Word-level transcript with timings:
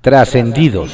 Trascendidos. 0.00 0.92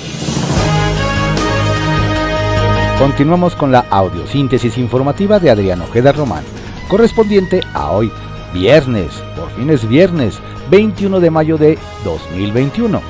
Continuamos 2.98 3.54
con 3.54 3.70
la 3.70 3.80
audiosíntesis 3.90 4.78
informativa 4.78 5.38
de 5.38 5.50
Adrián 5.50 5.82
Ojeda 5.82 6.12
Román, 6.12 6.42
correspondiente 6.88 7.60
a 7.74 7.90
hoy, 7.90 8.10
viernes, 8.54 9.10
por 9.36 9.50
fin 9.50 9.68
es 9.68 9.86
viernes, 9.86 10.40
21 10.70 11.20
de 11.20 11.30
mayo 11.30 11.58
de 11.58 11.78
2021. 12.02 13.02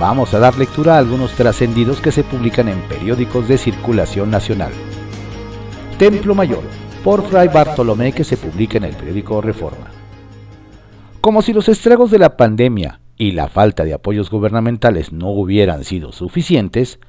Vamos 0.00 0.32
a 0.32 0.38
dar 0.38 0.56
lectura 0.56 0.94
a 0.94 0.98
algunos 0.98 1.32
trascendidos 1.32 2.00
que 2.00 2.12
se 2.12 2.24
publican 2.24 2.68
en 2.68 2.80
periódicos 2.88 3.46
de 3.46 3.58
circulación 3.58 4.30
nacional. 4.30 4.72
Templo 5.98 6.34
Mayor, 6.34 6.62
por 7.04 7.28
Fray 7.28 7.48
Bartolomé, 7.48 8.12
que 8.12 8.24
se 8.24 8.38
publica 8.38 8.78
en 8.78 8.84
el 8.84 8.96
periódico 8.96 9.42
Reforma. 9.42 9.90
Como 11.20 11.42
si 11.42 11.52
los 11.52 11.68
estragos 11.68 12.10
de 12.10 12.18
la 12.18 12.38
pandemia 12.38 12.99
y 13.20 13.32
la 13.32 13.48
falta 13.48 13.84
de 13.84 13.92
apoyos 13.92 14.30
gubernamentales 14.30 15.12
no 15.12 15.28
hubieran 15.28 15.84
sido 15.84 16.10
suficientes, 16.10 17.00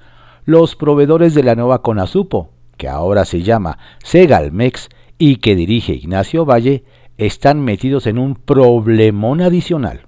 los 0.44 0.76
proveedores 0.76 1.34
de 1.34 1.42
la 1.42 1.56
nueva 1.56 1.82
CONASUPO, 1.82 2.50
que 2.76 2.90
ahora 2.90 3.24
se 3.24 3.44
llama 3.44 3.78
Segalmex 4.04 4.90
y 5.18 5.38
que 5.38 5.56
dirige 5.56 5.94
Ignacio 5.94 6.44
Valle, 6.44 6.84
están 7.18 7.62
metidos 7.62 8.08
en 8.08 8.20
un 8.20 8.36
problemón 8.36 9.40
adicional. 9.40 10.02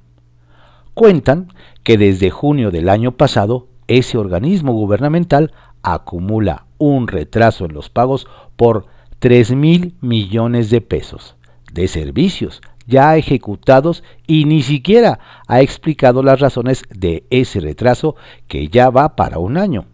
Cuentan 0.94 1.54
que 1.84 1.98
desde 1.98 2.32
junio 2.32 2.70
del 2.70 2.90
año 2.90 3.14
pasado 3.14 3.70
ese 3.88 4.18
organismo 4.18 4.74
gubernamental 4.74 5.54
acumula 5.84 6.66
un 6.80 7.08
retraso 7.08 7.64
en 7.64 7.74
los 7.74 7.90
pagos 7.90 8.28
por 8.58 8.88
3 9.20 9.56
mil 9.56 9.96
millones 10.02 10.70
de 10.70 10.82
pesos 10.82 11.38
de 11.72 11.88
servicios 11.88 12.62
ya 12.86 13.18
ejecutados 13.18 14.04
y 14.28 14.46
ni 14.46 14.62
siquiera 14.62 15.20
ha 15.48 15.62
explicado 15.62 16.24
las 16.24 16.40
razones 16.40 16.84
de 16.90 17.26
ese 17.30 17.60
retraso 17.60 18.16
que 18.48 18.68
ya 18.68 18.90
va 18.90 19.16
para 19.16 19.40
un 19.40 19.58
año. 19.58 19.86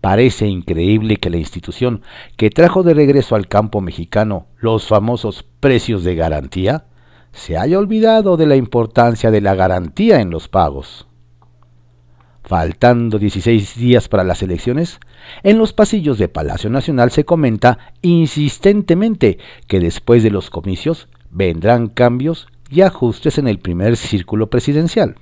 Parece 0.00 0.46
increíble 0.46 1.16
que 1.16 1.28
la 1.28 1.36
institución 1.36 2.02
que 2.36 2.50
trajo 2.50 2.82
de 2.82 2.94
regreso 2.94 3.34
al 3.34 3.48
campo 3.48 3.80
mexicano 3.80 4.46
los 4.58 4.86
famosos 4.86 5.44
precios 5.60 6.04
de 6.04 6.14
garantía 6.14 6.86
se 7.32 7.58
haya 7.58 7.78
olvidado 7.78 8.36
de 8.36 8.46
la 8.46 8.56
importancia 8.56 9.30
de 9.30 9.40
la 9.40 9.54
garantía 9.54 10.20
en 10.20 10.30
los 10.30 10.48
pagos. 10.48 11.06
Faltando 12.42 13.18
16 13.18 13.76
días 13.76 14.08
para 14.08 14.24
las 14.24 14.42
elecciones, 14.42 14.98
en 15.42 15.58
los 15.58 15.72
pasillos 15.72 16.18
de 16.18 16.28
Palacio 16.28 16.70
Nacional 16.70 17.10
se 17.10 17.24
comenta 17.24 17.78
insistentemente 18.02 19.38
que 19.68 19.78
después 19.78 20.22
de 20.22 20.30
los 20.30 20.50
comicios 20.50 21.08
vendrán 21.30 21.88
cambios 21.88 22.48
y 22.70 22.82
ajustes 22.82 23.38
en 23.38 23.48
el 23.48 23.58
primer 23.58 23.96
círculo 23.96 24.48
presidencial. 24.48 25.16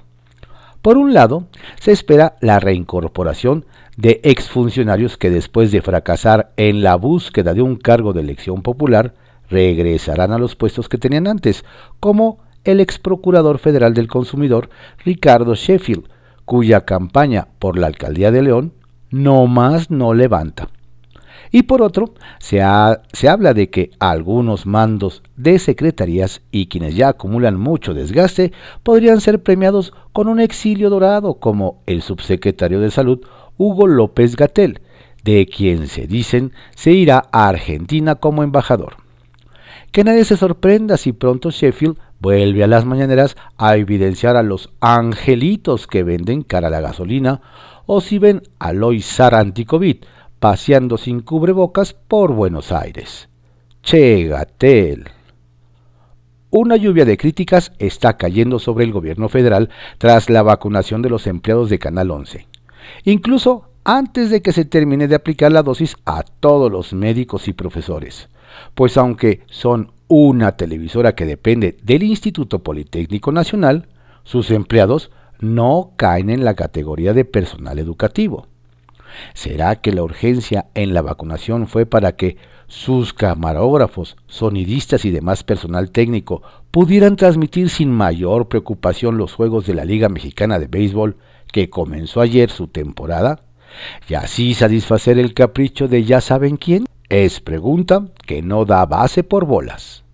Por 0.83 0.97
un 0.97 1.13
lado, 1.13 1.47
se 1.81 1.93
espera 1.93 2.37
la 2.41 2.61
reincorporación 2.61 3.65
de 3.97 4.21
exfuncionarios 4.23 5.17
que 5.17 5.31
después 5.31 5.73
de 5.73 5.83
fracasar 5.83 6.53
en 6.57 6.83
la 6.83 6.95
búsqueda 6.95 7.53
de 7.53 7.63
un 7.63 7.77
cargo 7.77 8.13
de 8.13 8.21
elección 8.21 8.63
popular, 8.63 9.15
regresarán 9.51 10.33
a 10.33 10.39
los 10.39 10.55
puestos 10.55 10.89
que 10.89 10.99
tenían 10.99 11.27
antes, 11.27 11.65
como 11.99 12.39
el 12.65 12.81
ex 12.81 12.99
procurador 12.99 13.59
federal 13.59 13.95
del 13.95 14.09
consumidor 14.09 14.71
Ricardo 15.05 15.55
Sheffield, 15.55 16.09
cuya 16.45 16.85
campaña 16.85 17.49
por 17.59 17.79
la 17.79 17.89
alcaldía 17.89 18.31
de 18.31 18.43
León 18.43 18.73
no 19.11 19.47
más 19.47 19.91
no 19.91 20.15
levanta. 20.15 20.69
Y 21.51 21.63
por 21.63 21.83
otro, 21.83 22.15
se, 22.39 22.61
habla 22.63 23.55
de 23.55 23.71
que 23.71 23.91
algunos 23.99 24.67
mandos 24.67 25.23
de 25.37 25.59
secretarías 25.59 26.43
y 26.51 26.67
quienes 26.67 26.95
ya 26.95 27.09
acumulan 27.09 27.59
mucho 27.59 27.95
desgaste 27.95 28.53
podrían 28.83 29.21
ser 29.21 29.43
premiados 29.43 29.95
con 30.13 30.29
un 30.29 30.41
exilio 30.41 30.91
dorado, 30.91 31.35
como 31.35 31.83
el 31.87 32.03
subsecretario 32.03 32.81
de 32.81 32.91
Salud 32.91 33.21
Hugo 33.57 33.87
López 33.87 34.37
Gatel, 34.37 34.81
de 35.25 35.47
quien 35.47 35.89
se 35.89 36.07
dicen 36.07 36.53
se 36.75 36.93
irá 36.93 37.25
a 37.33 37.49
Argentina 37.49 38.17
como 38.17 38.43
embajador. 38.43 38.97
Que 39.91 40.05
nadie 40.05 40.25
se 40.25 40.37
sorprenda 40.37 40.99
si 40.99 41.13
pronto 41.13 41.51
Sheffield 41.51 41.97
vuelve 42.21 42.63
a 42.63 42.67
las 42.67 42.85
mañaneras 42.85 43.37
a 43.57 43.77
evidenciar 43.77 44.37
a 44.37 44.43
los 44.43 44.71
angelitos 44.81 45.87
que 45.87 46.03
venden 46.03 46.43
cara 46.43 46.69
a 46.69 46.71
la 46.71 46.81
gasolina 46.81 47.41
o 47.87 48.03
si 48.03 48.19
ven 48.19 48.43
a 48.59 48.73
Lois 48.75 49.19
anticovid 49.19 49.99
paseando 50.39 50.99
sin 50.99 51.21
cubrebocas 51.21 51.95
por 51.95 52.33
Buenos 52.33 52.73
Aires. 52.73 53.29
Che 53.83 54.25
Gatel. 54.25 55.05
Una 56.51 56.77
lluvia 56.77 57.05
de 57.05 57.17
críticas 57.17 57.73
está 57.79 58.17
cayendo 58.17 58.59
sobre 58.59 58.85
el 58.85 58.93
gobierno 58.93 59.29
federal 59.29 59.69
tras 59.99 60.31
la 60.31 60.43
vacunación 60.43 61.03
de 61.03 61.11
los 61.11 61.27
empleados 61.27 61.69
de 61.69 61.79
Canal 61.79 62.11
11. 62.11 62.47
Incluso 63.05 63.65
antes 63.85 64.31
de 64.31 64.43
que 64.43 64.53
se 64.53 64.65
termine 64.65 65.09
de 65.09 65.15
aplicar 65.15 65.53
la 65.53 65.63
dosis 65.63 65.97
a 66.05 66.23
todos 66.23 66.71
los 66.71 66.93
médicos 66.93 67.49
y 67.49 67.53
profesores. 67.53 68.29
Pues 68.75 68.97
aunque 68.97 69.43
son 69.47 69.93
una 70.09 70.57
televisora 70.57 71.15
que 71.15 71.27
depende 71.27 71.77
del 71.83 72.03
Instituto 72.03 72.61
Politécnico 72.61 73.33
Nacional, 73.33 73.89
sus 74.25 74.51
empleados 74.51 75.11
no 75.41 75.93
caen 75.97 76.31
en 76.31 76.45
la 76.45 76.55
categoría 76.55 77.13
de 77.13 77.25
personal 77.25 77.79
educativo. 77.79 78.47
¿Será 79.35 79.77
que 79.77 79.93
la 79.93 80.03
urgencia 80.03 80.67
en 80.75 80.95
la 80.95 81.03
vacunación 81.03 81.67
fue 81.67 81.87
para 81.87 82.17
que 82.17 82.37
sus 82.67 83.15
camarógrafos, 83.15 84.17
sonidistas 84.27 85.05
y 85.05 85.11
demás 85.11 85.43
personal 85.43 85.91
técnico 85.91 86.43
pudieran 86.71 87.17
transmitir 87.17 87.71
sin 87.71 87.91
mayor 87.91 88.49
preocupación 88.49 89.17
los 89.17 89.33
juegos 89.33 89.67
de 89.67 89.75
la 89.75 89.85
Liga 89.85 90.09
Mexicana 90.09 90.59
de 90.59 90.67
Béisbol 90.67 91.17
que 91.51 91.71
comenzó 91.71 92.21
ayer 92.21 92.51
su 92.51 92.69
temporada? 92.69 93.41
¿Y 94.09 94.15
así 94.15 94.55
satisfacer 94.55 95.19
el 95.19 95.35
capricho 95.35 95.89
de 95.89 96.05
ya 96.05 96.21
saben 96.21 96.57
quién? 96.57 96.85
Es 97.09 97.41
pregunta 97.41 98.09
que 98.27 98.43
no 98.43 98.67
da 98.67 98.85
base 98.85 99.25
por 99.25 99.47
bolas. 99.47 100.05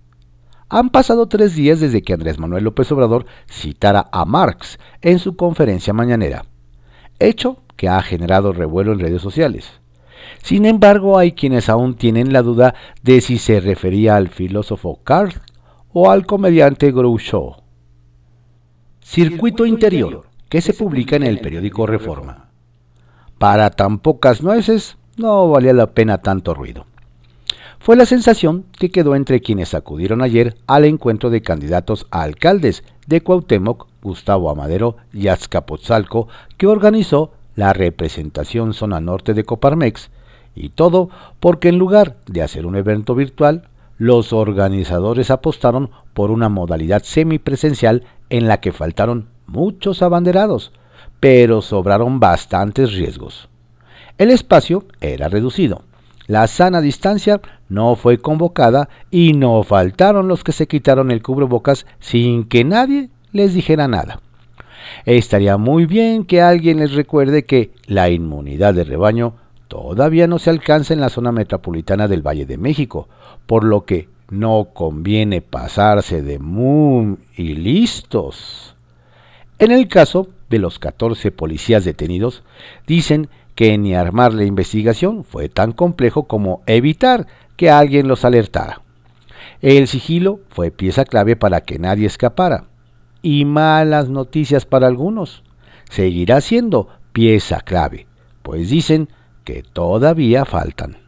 Han 0.68 0.90
pasado 0.90 1.26
tres 1.26 1.54
días 1.56 1.80
desde 1.80 2.02
que 2.02 2.12
Andrés 2.12 2.38
Manuel 2.38 2.64
López 2.64 2.90
Obrador 2.92 3.26
citara 3.50 4.08
a 4.12 4.24
Marx 4.24 4.78
en 5.02 5.18
su 5.18 5.36
conferencia 5.36 5.92
mañanera, 5.92 6.46
hecho 7.18 7.63
que 7.76 7.88
ha 7.88 8.00
generado 8.02 8.52
revuelo 8.52 8.92
en 8.92 9.00
redes 9.00 9.22
sociales. 9.22 9.70
Sin 10.42 10.66
embargo, 10.66 11.18
hay 11.18 11.32
quienes 11.32 11.68
aún 11.68 11.94
tienen 11.94 12.32
la 12.32 12.42
duda 12.42 12.74
de 13.02 13.20
si 13.20 13.38
se 13.38 13.60
refería 13.60 14.16
al 14.16 14.28
filósofo 14.28 15.00
Karl 15.04 15.32
o 15.92 16.10
al 16.10 16.26
comediante 16.26 16.92
Groucho. 16.92 17.62
Circuito 19.00 19.66
Interior, 19.66 20.26
que 20.48 20.60
se 20.60 20.74
publica 20.74 21.16
en 21.16 21.24
el 21.24 21.40
periódico 21.40 21.86
Reforma. 21.86 22.48
Para 23.38 23.70
tan 23.70 23.98
pocas 23.98 24.42
nueces, 24.42 24.96
no 25.16 25.48
valía 25.50 25.72
la 25.72 25.88
pena 25.88 26.18
tanto 26.18 26.54
ruido. 26.54 26.86
Fue 27.84 27.96
la 27.96 28.06
sensación 28.06 28.64
que 28.78 28.90
quedó 28.90 29.14
entre 29.14 29.42
quienes 29.42 29.74
acudieron 29.74 30.22
ayer 30.22 30.56
al 30.66 30.86
encuentro 30.86 31.28
de 31.28 31.42
candidatos 31.42 32.06
a 32.10 32.22
alcaldes 32.22 32.82
de 33.06 33.20
Cuauhtémoc, 33.20 33.88
Gustavo 34.02 34.48
Amadero 34.48 34.96
y 35.12 35.28
Azcapotzalco, 35.28 36.28
que 36.56 36.66
organizó 36.66 37.32
la 37.56 37.72
representación 37.72 38.74
Zona 38.74 39.00
Norte 39.00 39.34
de 39.34 39.44
Coparmex, 39.44 40.10
y 40.54 40.70
todo 40.70 41.10
porque 41.40 41.68
en 41.68 41.78
lugar 41.78 42.16
de 42.26 42.42
hacer 42.42 42.66
un 42.66 42.76
evento 42.76 43.14
virtual, 43.14 43.68
los 43.98 44.32
organizadores 44.32 45.30
apostaron 45.30 45.90
por 46.14 46.30
una 46.30 46.48
modalidad 46.48 47.02
semipresencial 47.02 48.04
en 48.30 48.48
la 48.48 48.60
que 48.60 48.72
faltaron 48.72 49.28
muchos 49.46 50.02
abanderados, 50.02 50.72
pero 51.20 51.62
sobraron 51.62 52.20
bastantes 52.20 52.92
riesgos. 52.92 53.48
El 54.18 54.30
espacio 54.30 54.84
era 55.00 55.28
reducido, 55.28 55.82
la 56.26 56.46
sana 56.46 56.80
distancia 56.80 57.40
no 57.68 57.96
fue 57.96 58.18
convocada 58.18 58.88
y 59.10 59.34
no 59.34 59.62
faltaron 59.62 60.26
los 60.26 60.42
que 60.42 60.52
se 60.52 60.66
quitaron 60.66 61.10
el 61.10 61.22
cubrebocas 61.22 61.86
sin 62.00 62.44
que 62.44 62.64
nadie 62.64 63.10
les 63.32 63.52
dijera 63.52 63.88
nada. 63.88 64.20
Estaría 65.04 65.56
muy 65.56 65.86
bien 65.86 66.24
que 66.24 66.42
alguien 66.42 66.78
les 66.78 66.92
recuerde 66.92 67.44
que 67.44 67.70
la 67.86 68.10
inmunidad 68.10 68.74
de 68.74 68.84
rebaño 68.84 69.34
todavía 69.68 70.26
no 70.26 70.38
se 70.38 70.50
alcanza 70.50 70.94
en 70.94 71.00
la 71.00 71.08
zona 71.08 71.32
metropolitana 71.32 72.08
del 72.08 72.22
Valle 72.22 72.46
de 72.46 72.58
México, 72.58 73.08
por 73.46 73.64
lo 73.64 73.84
que 73.84 74.08
no 74.30 74.68
conviene 74.72 75.42
pasarse 75.42 76.22
de 76.22 76.38
muy 76.38 77.16
y 77.36 77.54
listos. 77.54 78.74
En 79.58 79.70
el 79.70 79.88
caso 79.88 80.28
de 80.50 80.58
los 80.58 80.78
14 80.78 81.30
policías 81.30 81.84
detenidos, 81.84 82.42
dicen 82.86 83.28
que 83.54 83.76
ni 83.78 83.94
armar 83.94 84.34
la 84.34 84.44
investigación 84.44 85.24
fue 85.24 85.48
tan 85.48 85.72
complejo 85.72 86.24
como 86.24 86.62
evitar 86.66 87.26
que 87.56 87.70
alguien 87.70 88.08
los 88.08 88.24
alertara. 88.24 88.80
El 89.62 89.86
sigilo 89.86 90.40
fue 90.48 90.70
pieza 90.70 91.04
clave 91.04 91.36
para 91.36 91.60
que 91.60 91.78
nadie 91.78 92.06
escapara 92.06 92.64
y 93.24 93.46
malas 93.46 94.10
noticias 94.10 94.66
para 94.66 94.86
algunos. 94.86 95.42
Seguirá 95.88 96.42
siendo 96.42 96.88
pieza 97.12 97.60
clave, 97.60 98.06
pues 98.42 98.68
dicen 98.68 99.08
que 99.44 99.62
todavía 99.62 100.44
faltan. 100.44 100.98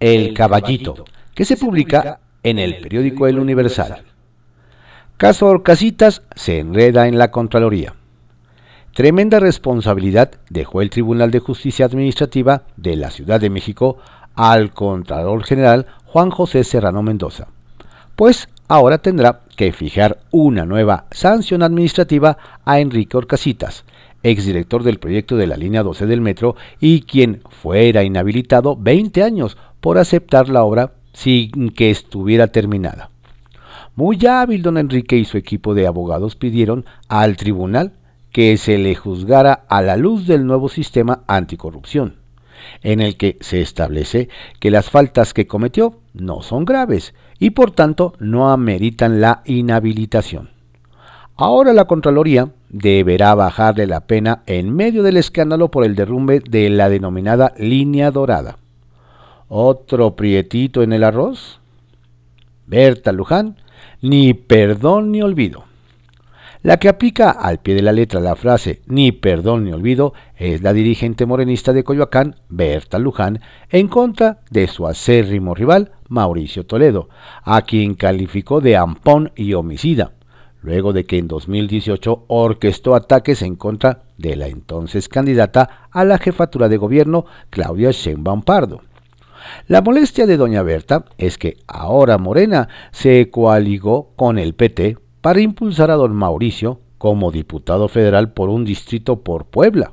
El 0.00 0.32
Caballito, 0.32 1.04
que 1.34 1.44
se 1.44 1.58
publica 1.58 2.20
en 2.42 2.58
el 2.58 2.78
periódico 2.78 3.26
El 3.26 3.38
Universal. 3.38 4.04
Caso 5.18 5.46
Orcasitas 5.48 6.22
se 6.34 6.58
enreda 6.58 7.06
en 7.06 7.18
la 7.18 7.30
Contraloría. 7.30 7.94
tremenda 8.94 9.38
responsabilidad 9.38 10.30
dejó 10.48 10.80
el 10.80 10.88
Tribunal 10.88 11.30
de 11.30 11.40
Justicia 11.40 11.84
Administrativa 11.84 12.62
de 12.78 12.96
la 12.96 13.10
Ciudad 13.10 13.38
de 13.38 13.50
México 13.50 13.98
al 14.34 14.72
Contralor 14.72 15.44
General 15.44 15.86
Juan 16.06 16.30
José 16.30 16.64
Serrano 16.64 17.02
Mendoza, 17.02 17.48
pues 18.16 18.48
ahora 18.66 18.98
tendrá 18.98 19.42
que 19.60 19.72
fijar 19.72 20.20
una 20.30 20.64
nueva 20.64 21.04
sanción 21.10 21.62
administrativa 21.62 22.38
a 22.64 22.80
Enrique 22.80 23.18
Orcasitas, 23.18 23.84
exdirector 24.22 24.82
del 24.84 24.98
proyecto 24.98 25.36
de 25.36 25.46
la 25.46 25.58
línea 25.58 25.82
12 25.82 26.06
del 26.06 26.22
metro 26.22 26.56
y 26.80 27.02
quien 27.02 27.42
fuera 27.50 28.02
inhabilitado 28.02 28.74
20 28.74 29.22
años 29.22 29.58
por 29.82 29.98
aceptar 29.98 30.48
la 30.48 30.64
obra 30.64 30.94
sin 31.12 31.72
que 31.72 31.90
estuviera 31.90 32.46
terminada. 32.46 33.10
Muy 33.96 34.24
hábil 34.24 34.62
don 34.62 34.78
Enrique 34.78 35.18
y 35.18 35.26
su 35.26 35.36
equipo 35.36 35.74
de 35.74 35.86
abogados 35.86 36.36
pidieron 36.36 36.86
al 37.08 37.36
tribunal 37.36 37.92
que 38.32 38.56
se 38.56 38.78
le 38.78 38.94
juzgara 38.94 39.66
a 39.68 39.82
la 39.82 39.98
luz 39.98 40.26
del 40.26 40.46
nuevo 40.46 40.70
sistema 40.70 41.22
anticorrupción, 41.26 42.14
en 42.82 43.00
el 43.00 43.18
que 43.18 43.36
se 43.40 43.60
establece 43.60 44.30
que 44.58 44.70
las 44.70 44.88
faltas 44.88 45.34
que 45.34 45.46
cometió 45.46 45.98
no 46.14 46.40
son 46.40 46.64
graves 46.64 47.12
y 47.40 47.50
por 47.50 47.72
tanto 47.72 48.12
no 48.20 48.50
ameritan 48.50 49.20
la 49.20 49.42
inhabilitación. 49.46 50.50
Ahora 51.34 51.72
la 51.72 51.86
Contraloría 51.86 52.50
deberá 52.68 53.34
bajarle 53.34 53.86
la 53.86 54.00
pena 54.00 54.42
en 54.46 54.76
medio 54.76 55.02
del 55.02 55.16
escándalo 55.16 55.70
por 55.70 55.84
el 55.84 55.96
derrumbe 55.96 56.40
de 56.40 56.68
la 56.68 56.90
denominada 56.90 57.54
línea 57.58 58.10
dorada. 58.10 58.58
¿Otro 59.48 60.14
prietito 60.14 60.82
en 60.82 60.92
el 60.92 61.02
arroz? 61.02 61.60
Berta 62.66 63.10
Luján, 63.10 63.56
ni 64.02 64.34
perdón 64.34 65.10
ni 65.10 65.22
olvido. 65.22 65.64
La 66.62 66.78
que 66.78 66.88
aplica 66.88 67.30
al 67.30 67.58
pie 67.58 67.74
de 67.74 67.82
la 67.82 67.92
letra 67.92 68.20
la 68.20 68.36
frase 68.36 68.82
ni 68.86 69.12
perdón 69.12 69.64
ni 69.64 69.72
olvido 69.72 70.12
es 70.36 70.62
la 70.62 70.74
dirigente 70.74 71.24
morenista 71.24 71.72
de 71.72 71.84
Coyoacán, 71.84 72.36
Berta 72.50 72.98
Luján, 72.98 73.40
en 73.70 73.88
contra 73.88 74.40
de 74.50 74.66
su 74.66 74.86
acérrimo 74.86 75.54
rival, 75.54 75.92
Mauricio 76.08 76.66
Toledo, 76.66 77.08
a 77.44 77.62
quien 77.62 77.94
calificó 77.94 78.60
de 78.60 78.76
ampón 78.76 79.32
y 79.36 79.54
homicida 79.54 80.12
luego 80.62 80.92
de 80.92 81.04
que 81.04 81.18
en 81.18 81.28
2018 81.28 82.24
orquestó 82.28 82.94
ataques 82.94 83.42
en 83.42 83.56
contra 83.56 84.02
de 84.18 84.36
la 84.36 84.48
entonces 84.48 85.08
candidata 85.08 85.88
a 85.90 86.04
la 86.04 86.18
jefatura 86.18 86.68
de 86.68 86.76
gobierno, 86.76 87.24
Claudia 87.50 87.90
Sheinbaum 87.90 88.42
Pardo. 88.42 88.82
La 89.66 89.80
molestia 89.80 90.26
de 90.26 90.36
doña 90.36 90.62
Berta 90.62 91.06
es 91.16 91.38
que 91.38 91.56
ahora 91.66 92.18
Morena 92.18 92.68
se 92.92 93.30
coaligó 93.30 94.10
con 94.16 94.38
el 94.38 94.54
PT 94.54 94.98
para 95.20 95.40
impulsar 95.40 95.90
a 95.90 95.96
don 95.96 96.14
Mauricio 96.14 96.80
como 96.98 97.30
diputado 97.30 97.88
federal 97.88 98.32
por 98.32 98.48
un 98.48 98.64
distrito 98.64 99.22
por 99.22 99.46
Puebla. 99.46 99.92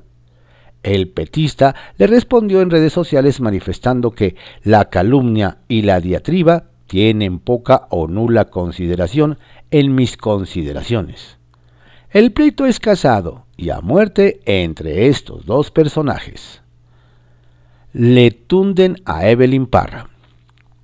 El 0.84 1.10
petista 1.10 1.76
le 1.98 2.08
respondió 2.08 2.62
en 2.62 2.70
redes 2.70 2.94
sociales 2.94 3.42
manifestando 3.42 4.12
que 4.12 4.36
la 4.64 4.90
calumnia 4.90 5.60
y 5.68 5.82
la 5.82 6.00
diatriba 6.00 6.66
tienen 6.88 7.40
poca 7.40 7.88
o 7.90 8.08
nula 8.08 8.46
consideración 8.46 9.38
en 9.72 9.96
mis 9.96 10.18
consideraciones. 10.18 11.38
El 12.10 12.32
pleito 12.32 12.66
es 12.66 12.80
casado 12.80 13.46
y 13.58 13.70
a 13.70 13.82
muerte 13.82 14.40
entre 14.46 15.08
estos 15.08 15.46
dos 15.46 15.72
personajes. 15.72 16.62
Le 17.92 18.32
tunden 18.32 19.02
a 19.06 19.28
Evelyn 19.28 19.66
Parra. 19.66 20.10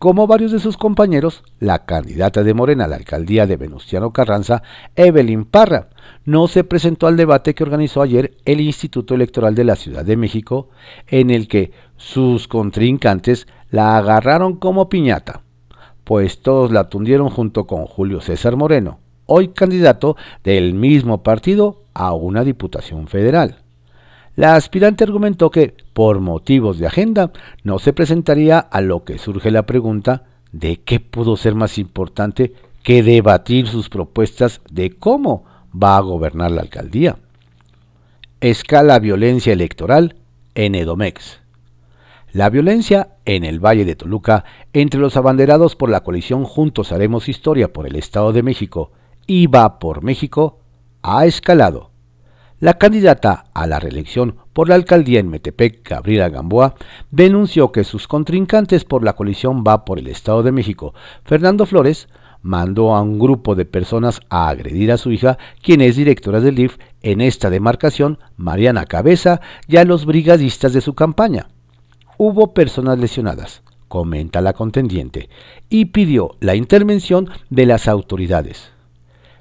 Como 0.04 0.28
varios 0.28 0.52
de 0.52 0.60
sus 0.60 0.76
compañeros, 0.76 1.46
la 1.60 1.86
candidata 1.86 2.44
de 2.44 2.54
Morena 2.54 2.84
a 2.84 2.88
la 2.90 2.98
alcaldía 2.98 3.48
de 3.48 3.56
Venustiano 3.56 4.12
Carranza, 4.12 4.62
Evelyn 4.98 5.46
Parra, 5.46 5.92
no 6.26 6.50
se 6.50 6.66
presentó 6.66 7.08
al 7.08 7.16
debate 7.16 7.56
que 7.56 7.64
organizó 7.64 8.02
ayer 8.02 8.36
el 8.44 8.60
Instituto 8.60 9.16
Electoral 9.16 9.56
de 9.56 9.64
la 9.64 9.78
Ciudad 9.78 10.04
de 10.04 10.18
México, 10.18 10.68
en 11.08 11.30
el 11.30 11.48
que 11.48 11.72
sus 11.96 12.50
contrincantes 12.50 13.48
la 13.72 13.96
agarraron 13.96 14.58
como 14.58 14.90
piñata 14.90 15.44
pues 16.04 16.42
todos 16.42 16.70
la 16.70 16.90
tundieron 16.90 17.30
junto 17.30 17.66
con 17.66 17.86
Julio 17.86 18.20
César 18.20 18.58
Moreno, 18.58 19.00
hoy 19.26 19.54
candidato 19.54 20.18
del 20.44 20.74
mismo 20.74 21.24
partido 21.24 21.84
a 21.94 22.12
una 22.12 22.44
diputación 22.44 23.08
federal. 23.08 23.63
La 24.36 24.56
aspirante 24.56 25.04
argumentó 25.04 25.52
que, 25.52 25.76
por 25.94 26.20
motivos 26.20 26.80
de 26.80 26.88
agenda, 26.88 27.32
no 27.64 27.78
se 27.78 27.94
presentaría 27.94 28.58
a 28.60 28.82
lo 28.82 29.04
que 29.04 29.20
surge 29.20 29.52
la 29.52 29.66
pregunta 29.66 30.24
de 30.52 30.82
qué 30.82 31.00
pudo 31.00 31.38
ser 31.38 31.54
más 31.54 31.78
importante 31.78 32.54
que 32.82 33.04
debatir 33.04 33.68
sus 33.68 33.90
propuestas 33.90 34.62
de 34.70 34.92
cómo 34.92 35.46
va 35.72 35.98
a 35.98 36.02
gobernar 36.02 36.52
la 36.52 36.62
alcaldía. 36.62 37.18
Escala 38.42 39.00
violencia 39.00 39.54
electoral 39.54 40.16
en 40.56 40.76
Edomex. 40.76 41.40
La 42.34 42.50
violencia 42.50 43.10
en 43.26 43.44
el 43.44 43.60
Valle 43.64 43.86
de 43.86 43.96
Toluca 43.96 44.44
entre 44.74 45.00
los 45.00 45.16
abanderados 45.16 45.76
por 45.76 45.90
la 45.90 46.02
coalición 46.02 46.44
Juntos 46.44 46.92
Haremos 46.92 47.30
Historia 47.30 47.72
por 47.72 47.86
el 47.86 47.96
Estado 47.96 48.34
de 48.34 48.42
México 48.42 48.92
y 49.28 49.46
Va 49.46 49.78
por 49.78 50.04
México 50.04 50.60
ha 51.04 51.26
escalado. 51.28 51.93
La 52.64 52.76
candidata 52.76 53.44
a 53.54 53.68
la 53.68 53.78
reelección 53.78 54.38
por 54.54 54.70
la 54.70 54.76
alcaldía 54.76 55.20
en 55.20 55.28
Metepec, 55.28 55.86
Gabriela 55.86 56.30
Gamboa, 56.30 56.76
denunció 57.12 57.74
que 57.74 57.84
sus 57.84 58.08
contrincantes 58.08 58.86
por 58.86 59.04
la 59.04 59.18
coalición 59.18 59.66
Va 59.68 59.84
por 59.84 60.00
el 60.00 60.08
Estado 60.08 60.44
de 60.44 60.54
México, 60.54 60.94
Fernando 61.26 61.66
Flores, 61.66 62.08
mandó 62.42 62.96
a 62.96 63.02
un 63.02 63.20
grupo 63.20 63.56
de 63.56 63.66
personas 63.66 64.22
a 64.30 64.48
agredir 64.48 64.94
a 64.94 64.98
su 64.98 65.12
hija, 65.12 65.38
quien 65.62 65.82
es 65.82 65.98
directora 65.98 66.40
del 66.40 66.56
DIF 66.56 66.78
en 67.02 67.20
esta 67.20 67.50
demarcación, 67.50 68.18
Mariana 68.38 68.86
Cabeza, 68.86 69.42
y 69.68 69.76
a 69.76 69.84
los 69.84 70.06
brigadistas 70.06 70.72
de 70.72 70.80
su 70.80 70.94
campaña 70.94 71.50
hubo 72.18 72.54
personas 72.54 72.98
lesionadas, 72.98 73.62
comenta 73.90 74.40
la 74.40 74.54
contendiente, 74.54 75.28
y 75.68 75.84
pidió 75.88 76.38
la 76.40 76.56
intervención 76.56 77.30
de 77.50 77.66
las 77.66 77.90
autoridades. 77.90 78.72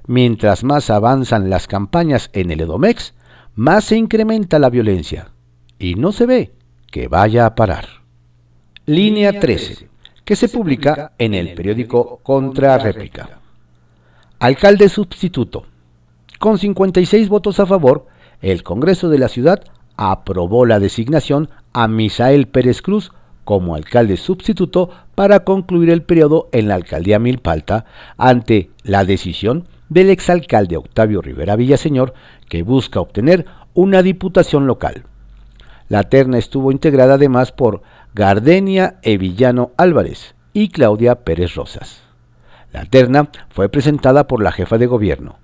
Mientras 0.07 0.65
más 0.65 0.91
avanzan 0.91 1.49
las 1.49 1.67
campañas 1.67 2.31
en 2.33 2.51
el 2.51 2.61
Edomex, 2.61 3.15
más 3.55 3.85
se 3.85 3.97
incrementa 3.97 4.59
la 4.59 4.71
violencia, 4.71 5.31
y 5.79 5.95
no 5.95 6.13
se 6.13 6.27
ve 6.27 6.53
que 6.91 7.09
vaya 7.09 7.47
a 7.47 7.55
parar. 7.55 7.87
Línea 8.87 9.39
13, 9.39 9.89
que 10.25 10.37
se 10.37 10.49
publica 10.49 11.13
en 11.19 11.35
el 11.35 11.55
periódico 11.55 12.21
Contra 12.23 12.79
Réplica. 12.79 13.39
Alcalde 14.39 14.89
sustituto. 14.89 15.67
Con 16.39 16.59
56 16.59 17.29
votos 17.29 17.61
a 17.61 17.67
favor, 17.67 18.07
el 18.41 18.65
Congreso 18.65 19.09
de 19.09 19.19
la 19.19 19.29
Ciudad 19.29 19.63
aprobó 19.97 20.67
la 20.67 20.81
designación 20.81 21.49
a 21.73 21.87
Misael 21.87 22.49
Pérez 22.49 22.83
Cruz 22.83 23.13
como 23.45 23.75
alcalde 23.75 24.17
sustituto 24.17 24.91
para 25.15 25.45
concluir 25.45 25.91
el 25.91 26.03
periodo 26.03 26.49
en 26.53 26.69
la 26.69 26.75
alcaldía 26.75 27.19
Milpalta 27.19 27.85
ante 28.17 28.71
la 28.83 29.05
decisión 29.05 29.69
del 29.93 30.11
exalcalde 30.11 30.77
Octavio 30.77 31.21
Rivera 31.21 31.57
Villaseñor 31.57 32.15
que 32.49 32.63
busca 32.63 33.01
obtener 33.01 33.47
una 33.75 34.03
diputación 34.03 34.67
local. 34.67 35.05
La 35.89 36.05
terna 36.05 36.39
estuvo 36.39 36.73
integrada 36.73 37.15
además 37.15 37.53
por 37.53 37.83
Gardenia 38.15 38.99
Evillano 39.03 39.73
Álvarez 39.77 40.35
y 40.53 40.69
Claudia 40.69 41.17
Pérez 41.17 41.55
Rosas. 41.55 42.03
La 42.73 42.85
terna 42.87 43.31
fue 43.51 43.69
presentada 43.69 44.27
por 44.27 44.43
la 44.43 44.53
jefa 44.53 44.79
de 44.79 44.87
gobierno. 44.87 45.39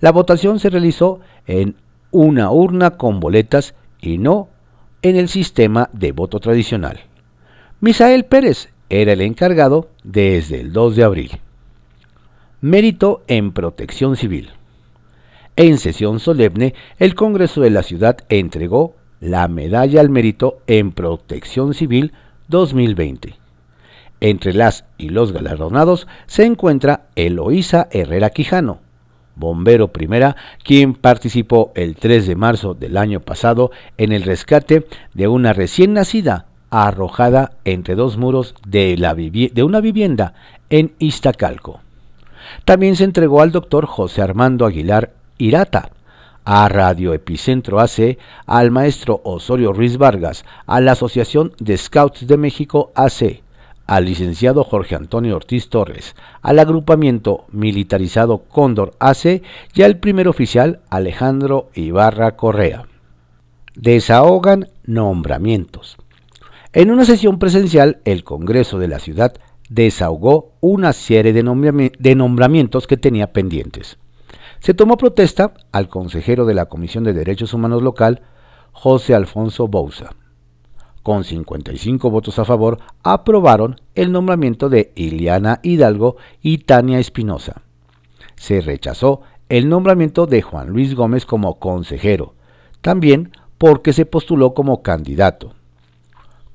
La 0.00 0.12
votación 0.12 0.60
se 0.60 0.70
realizó 0.70 1.20
en 1.46 1.76
una 2.10 2.50
urna 2.50 2.92
con 2.92 3.20
boletas 3.20 3.74
y 4.00 4.18
no 4.18 4.48
en 5.02 5.16
el 5.16 5.28
sistema 5.28 5.88
de 5.92 6.12
voto 6.12 6.40
tradicional. 6.40 7.00
Misael 7.80 8.24
Pérez 8.24 8.68
era 8.90 9.12
el 9.12 9.20
encargado 9.20 9.88
desde 10.04 10.60
el 10.60 10.72
2 10.72 10.96
de 10.96 11.04
abril. 11.04 11.40
Mérito 12.60 13.22
en 13.28 13.52
protección 13.52 14.16
civil. 14.16 14.50
En 15.54 15.78
sesión 15.78 16.18
solemne, 16.18 16.74
el 16.98 17.14
Congreso 17.14 17.60
de 17.60 17.70
la 17.70 17.84
Ciudad 17.84 18.18
entregó 18.28 18.96
la 19.20 19.46
Medalla 19.46 20.00
al 20.00 20.10
Mérito 20.10 20.58
en 20.66 20.90
Protección 20.90 21.72
Civil 21.72 22.12
2020. 22.48 23.36
Entre 24.20 24.54
las 24.54 24.86
y 24.96 25.10
los 25.10 25.30
galardonados 25.30 26.08
se 26.26 26.46
encuentra 26.46 27.06
Eloísa 27.14 27.86
Herrera 27.92 28.30
Quijano, 28.30 28.80
bombero 29.36 29.92
primera, 29.92 30.34
quien 30.64 30.94
participó 30.94 31.70
el 31.76 31.94
3 31.94 32.26
de 32.26 32.34
marzo 32.34 32.74
del 32.74 32.96
año 32.96 33.20
pasado 33.20 33.70
en 33.98 34.10
el 34.10 34.24
rescate 34.24 34.84
de 35.14 35.28
una 35.28 35.52
recién 35.52 35.92
nacida 35.92 36.46
arrojada 36.70 37.52
entre 37.64 37.94
dos 37.94 38.16
muros 38.16 38.56
de, 38.66 38.96
de 39.54 39.62
una 39.62 39.80
vivienda 39.80 40.34
en 40.70 40.94
Iztacalco. 40.98 41.82
También 42.68 42.96
se 42.96 43.04
entregó 43.04 43.40
al 43.40 43.50
doctor 43.50 43.86
José 43.86 44.20
Armando 44.20 44.66
Aguilar 44.66 45.14
Irata, 45.38 45.90
a 46.44 46.68
Radio 46.68 47.14
Epicentro 47.14 47.80
AC, 47.80 48.18
al 48.44 48.70
maestro 48.70 49.22
Osorio 49.24 49.72
Ruiz 49.72 49.96
Vargas, 49.96 50.44
a 50.66 50.78
la 50.82 50.92
Asociación 50.92 51.54
de 51.58 51.78
Scouts 51.78 52.26
de 52.26 52.36
México 52.36 52.92
AC, 52.94 53.42
al 53.86 54.04
licenciado 54.04 54.64
Jorge 54.64 54.96
Antonio 54.96 55.36
Ortiz 55.36 55.70
Torres, 55.70 56.14
al 56.42 56.58
agrupamiento 56.58 57.46
militarizado 57.52 58.42
Cóndor 58.50 58.92
AC 58.98 59.40
y 59.72 59.82
al 59.82 59.96
primer 59.96 60.28
oficial 60.28 60.80
Alejandro 60.90 61.70
Ibarra 61.72 62.36
Correa. 62.36 62.84
Desahogan 63.76 64.68
nombramientos. 64.84 65.96
En 66.74 66.90
una 66.90 67.06
sesión 67.06 67.38
presencial, 67.38 68.02
el 68.04 68.24
Congreso 68.24 68.78
de 68.78 68.88
la 68.88 68.98
ciudad 68.98 69.32
desahogó 69.68 70.52
una 70.60 70.92
serie 70.92 71.32
de, 71.32 72.14
nombramientos 72.14 72.86
que 72.86 72.96
tenía 72.96 73.32
pendientes. 73.32 73.98
Se 74.60 74.74
tomó 74.74 74.96
protesta 74.96 75.54
al 75.72 75.88
consejero 75.88 76.46
de 76.46 76.54
la 76.54 76.66
Comisión 76.66 77.04
de 77.04 77.12
Derechos 77.12 77.54
Humanos 77.54 77.82
local, 77.82 78.22
José 78.72 79.14
Alfonso 79.14 79.68
Bouza 79.68 80.10
con 81.08 81.24
55 81.24 82.10
votos 82.10 82.38
a 82.38 82.44
favor, 82.44 82.80
aprobaron 83.02 83.80
el 83.94 84.12
nombramiento 84.12 84.68
de 84.68 84.92
Iliana 84.94 85.58
Hidalgo 85.62 86.16
y 86.42 86.58
Tania 86.58 86.98
Espinosa. 86.98 87.62
Se 88.36 88.60
rechazó 88.60 89.22
el 89.48 89.70
nombramiento 89.70 90.26
de 90.26 90.42
Juan 90.42 90.68
Luis 90.68 90.94
Gómez 90.94 91.24
como 91.24 91.58
consejero, 91.58 92.34
también 92.82 93.32
porque 93.56 93.94
se 93.94 94.04
postuló 94.04 94.52
como 94.52 94.82
candidato. 94.82 95.54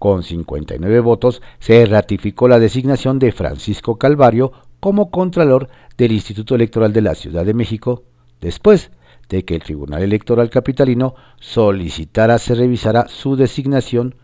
Con 0.04 0.22
59 0.22 1.00
votos 1.00 1.42
se 1.60 1.86
ratificó 1.86 2.50
la 2.50 2.60
designación 2.60 3.20
de 3.20 3.32
Francisco 3.32 3.98
Calvario 3.98 4.52
como 4.82 5.10
contralor 5.10 5.70
del 5.96 6.12
Instituto 6.12 6.56
Electoral 6.56 6.92
de 6.92 7.02
la 7.02 7.16
Ciudad 7.16 7.46
de 7.46 7.54
México, 7.54 8.04
después 8.42 8.92
de 9.30 9.46
que 9.46 9.56
el 9.56 9.64
Tribunal 9.64 10.04
Electoral 10.04 10.50
Capitalino 10.50 11.16
solicitara 11.40 12.38
se 12.38 12.54
revisara 12.54 13.08
su 13.08 13.38
designación 13.38 14.16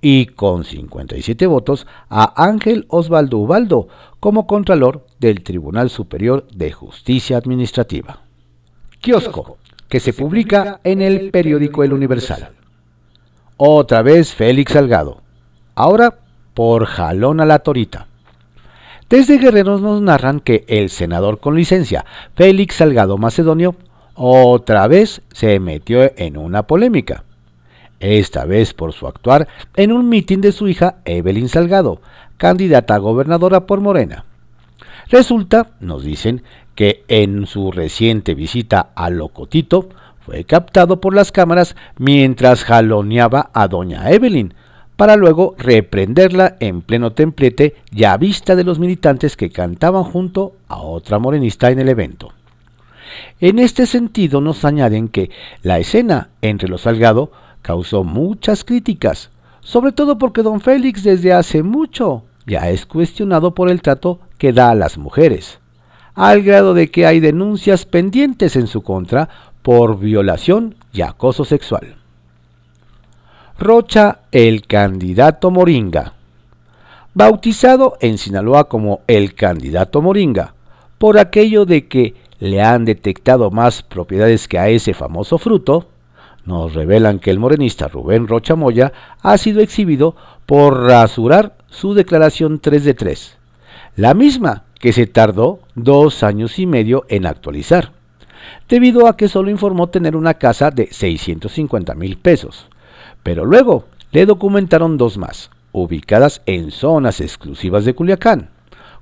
y 0.00 0.26
con 0.26 0.64
57 0.64 1.46
votos 1.46 1.86
a 2.08 2.44
Ángel 2.44 2.86
Osvaldo 2.88 3.38
Ubaldo 3.38 3.86
como 4.18 4.48
Contralor 4.48 5.06
del 5.20 5.44
Tribunal 5.44 5.88
Superior 5.88 6.48
de 6.52 6.72
Justicia 6.72 7.36
Administrativa. 7.36 8.22
Kiosco, 9.00 9.58
que 9.88 10.00
se 10.00 10.12
publica 10.14 10.80
en 10.82 11.00
el 11.00 11.30
periódico 11.30 11.84
El 11.84 11.92
Universal. 11.92 12.50
Otra 13.56 14.02
vez 14.02 14.34
Félix 14.34 14.72
Salgado. 14.72 15.27
Ahora 15.78 16.18
por 16.54 16.86
jalón 16.86 17.40
a 17.40 17.46
la 17.46 17.60
torita. 17.60 18.08
Desde 19.08 19.38
Guerreros 19.38 19.80
nos 19.80 20.02
narran 20.02 20.40
que 20.40 20.64
el 20.66 20.90
senador 20.90 21.38
con 21.38 21.54
licencia, 21.54 22.04
Félix 22.34 22.74
Salgado 22.74 23.16
Macedonio, 23.16 23.76
otra 24.16 24.88
vez 24.88 25.22
se 25.32 25.60
metió 25.60 26.10
en 26.16 26.36
una 26.36 26.64
polémica 26.64 27.22
esta 28.00 28.44
vez 28.44 28.74
por 28.74 28.92
su 28.92 29.06
actuar 29.06 29.46
en 29.76 29.92
un 29.92 30.08
mitin 30.08 30.40
de 30.40 30.50
su 30.50 30.66
hija 30.66 30.96
Evelyn 31.04 31.48
Salgado, 31.48 32.00
candidata 32.38 32.96
a 32.96 32.98
gobernadora 32.98 33.66
por 33.66 33.80
Morena. 33.80 34.24
Resulta, 35.10 35.68
nos 35.78 36.02
dicen, 36.02 36.42
que 36.74 37.04
en 37.06 37.46
su 37.46 37.70
reciente 37.70 38.34
visita 38.34 38.90
a 38.96 39.10
Locotito 39.10 39.90
fue 40.26 40.42
captado 40.42 41.00
por 41.00 41.14
las 41.14 41.30
cámaras 41.30 41.76
mientras 41.98 42.64
jaloneaba 42.64 43.50
a 43.54 43.68
doña 43.68 44.10
Evelyn, 44.10 44.54
para 44.98 45.14
luego 45.14 45.54
reprenderla 45.56 46.56
en 46.58 46.82
pleno 46.82 47.12
templete 47.12 47.76
y 47.92 48.02
a 48.02 48.16
vista 48.16 48.56
de 48.56 48.64
los 48.64 48.80
militantes 48.80 49.36
que 49.36 49.48
cantaban 49.48 50.02
junto 50.02 50.54
a 50.66 50.78
otra 50.78 51.20
morenista 51.20 51.70
en 51.70 51.78
el 51.78 51.88
evento. 51.88 52.32
En 53.38 53.60
este 53.60 53.86
sentido 53.86 54.40
nos 54.40 54.64
añaden 54.64 55.06
que 55.06 55.30
la 55.62 55.78
escena 55.78 56.30
entre 56.42 56.68
los 56.68 56.80
Salgado 56.80 57.30
causó 57.62 58.02
muchas 58.02 58.64
críticas, 58.64 59.30
sobre 59.60 59.92
todo 59.92 60.18
porque 60.18 60.42
don 60.42 60.60
Félix 60.60 61.04
desde 61.04 61.32
hace 61.32 61.62
mucho 61.62 62.24
ya 62.44 62.68
es 62.68 62.84
cuestionado 62.84 63.54
por 63.54 63.70
el 63.70 63.82
trato 63.82 64.18
que 64.36 64.52
da 64.52 64.70
a 64.70 64.74
las 64.74 64.98
mujeres, 64.98 65.60
al 66.16 66.42
grado 66.42 66.74
de 66.74 66.90
que 66.90 67.06
hay 67.06 67.20
denuncias 67.20 67.84
pendientes 67.84 68.56
en 68.56 68.66
su 68.66 68.82
contra 68.82 69.28
por 69.62 70.00
violación 70.00 70.74
y 70.92 71.02
acoso 71.02 71.44
sexual. 71.44 71.97
Rocha 73.60 74.20
el 74.30 74.68
candidato 74.68 75.50
Moringa. 75.50 76.12
Bautizado 77.12 77.96
en 78.00 78.16
Sinaloa 78.16 78.68
como 78.68 79.00
el 79.08 79.34
candidato 79.34 80.00
Moringa, 80.00 80.54
por 80.96 81.18
aquello 81.18 81.66
de 81.66 81.88
que 81.88 82.14
le 82.38 82.62
han 82.62 82.84
detectado 82.84 83.50
más 83.50 83.82
propiedades 83.82 84.46
que 84.46 84.60
a 84.60 84.68
ese 84.68 84.94
famoso 84.94 85.38
fruto, 85.38 85.88
nos 86.44 86.72
revelan 86.72 87.18
que 87.18 87.32
el 87.32 87.40
morenista 87.40 87.88
Rubén 87.88 88.28
Rocha 88.28 88.54
Moya 88.54 88.92
ha 89.22 89.36
sido 89.38 89.60
exhibido 89.60 90.14
por 90.46 90.84
rasurar 90.84 91.56
su 91.68 91.94
declaración 91.94 92.60
3 92.60 92.84
de 92.84 92.94
3, 92.94 93.38
la 93.96 94.14
misma 94.14 94.66
que 94.78 94.92
se 94.92 95.08
tardó 95.08 95.58
dos 95.74 96.22
años 96.22 96.60
y 96.60 96.66
medio 96.66 97.06
en 97.08 97.26
actualizar, 97.26 97.90
debido 98.68 99.08
a 99.08 99.16
que 99.16 99.28
solo 99.28 99.50
informó 99.50 99.88
tener 99.88 100.14
una 100.14 100.34
casa 100.34 100.70
de 100.70 100.86
650 100.92 101.96
mil 101.96 102.18
pesos, 102.18 102.68
pero 103.22 103.44
luego 103.44 103.86
le 104.12 104.26
documentaron 104.26 104.96
dos 104.96 105.18
más, 105.18 105.50
ubicadas 105.72 106.42
en 106.46 106.70
zonas 106.70 107.20
exclusivas 107.20 107.84
de 107.84 107.94
Culiacán, 107.94 108.50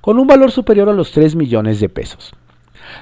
con 0.01 0.19
un 0.19 0.27
valor 0.27 0.51
superior 0.51 0.89
a 0.89 0.93
los 0.93 1.11
3 1.11 1.35
millones 1.35 1.79
de 1.79 1.89
pesos. 1.89 2.31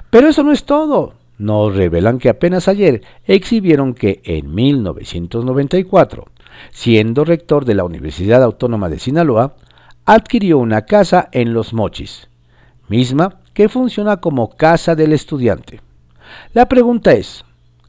Pero 0.09 0.27
eso 0.27 0.43
no 0.43 0.51
es 0.51 0.63
todo 0.63 1.13
nos 1.37 1.75
revelan 1.75 2.19
que 2.19 2.29
apenas 2.29 2.67
ayer 2.67 3.01
exhibieron 3.25 3.93
que 3.93 4.21
en 4.23 4.53
1994, 4.53 6.25
siendo 6.71 7.25
rector 7.25 7.65
de 7.65 7.75
la 7.75 7.83
Universidad 7.83 8.43
Autónoma 8.43 8.89
de 8.89 8.99
Sinaloa, 8.99 9.55
adquirió 10.05 10.59
una 10.59 10.85
casa 10.85 11.29
en 11.31 11.53
Los 11.53 11.73
Mochis, 11.73 12.29
misma 12.87 13.39
que 13.53 13.69
funciona 13.69 14.17
como 14.17 14.55
casa 14.55 14.95
del 14.95 15.13
estudiante. 15.13 15.81
La 16.53 16.67
pregunta 16.67 17.13
es, 17.13 17.43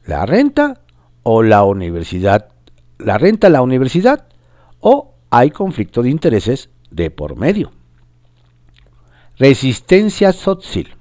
¿la 0.05 0.25
renta 0.25 0.79
o 1.23 1.43
la 1.43 1.63
universidad? 1.63 2.49
¿La 2.99 3.19
renta 3.19 3.49
la 3.49 3.61
universidad 3.61 4.27
o 4.79 5.13
hay 5.29 5.51
conflicto 5.51 6.01
de 6.01 6.09
intereses 6.09 6.71
de 6.89 7.11
por 7.11 7.35
medio? 7.35 7.71
Resistencia 9.37 10.33
Sotzil. 10.33 10.95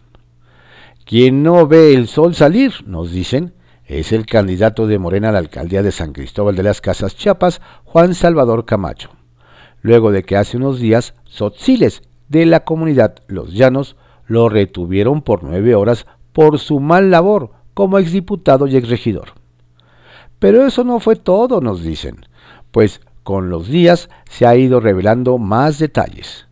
Quien 1.07 1.43
no 1.43 1.67
ve 1.67 1.95
el 1.95 2.07
sol 2.07 2.35
salir, 2.35 2.87
nos 2.87 3.13
dicen, 3.13 3.55
es 3.87 4.13
el 4.13 4.27
candidato 4.27 4.87
de 4.87 4.99
Morena 4.99 5.31
a 5.31 5.33
la 5.33 5.39
alcaldía 5.39 5.83
de 5.83 5.93
San 5.93 6.13
Cristóbal 6.13 6.55
de 6.55 6.65
las 6.65 6.83
Casas 6.83 7.17
Chiapas, 7.17 7.63
Juan 7.85 8.15
Salvador 8.15 8.67
Camacho. 8.67 9.11
Luego 9.81 10.11
de 10.11 10.23
que 10.23 10.37
hace 10.37 10.59
unos 10.59 10.81
días 10.81 11.15
Sotziles 11.25 12.03
de 12.29 12.45
la 12.45 12.65
comunidad 12.65 13.15
Los 13.29 13.55
Llanos 13.55 13.97
lo 14.27 14.49
retuvieron 14.51 15.23
por 15.23 15.45
nueve 15.45 15.75
horas 15.75 16.07
por 16.33 16.59
su 16.59 16.79
mal 16.81 17.11
labor 17.11 17.53
como 17.73 17.99
exdiputado 17.99 18.67
y 18.67 18.77
exregidor. 18.77 19.46
Pero 20.39 20.67
eso 20.67 20.85
no 20.85 21.01
fue 21.01 21.17
todo, 21.17 21.61
nos 21.61 21.83
dicen, 21.83 22.27
pues 22.71 23.01
con 23.23 23.51
los 23.51 23.69
días 23.69 24.09
se 24.29 24.47
ha 24.47 24.57
ido 24.57 24.81
revelando 24.81 25.39
más 25.39 25.79
detalles, 25.79 26.47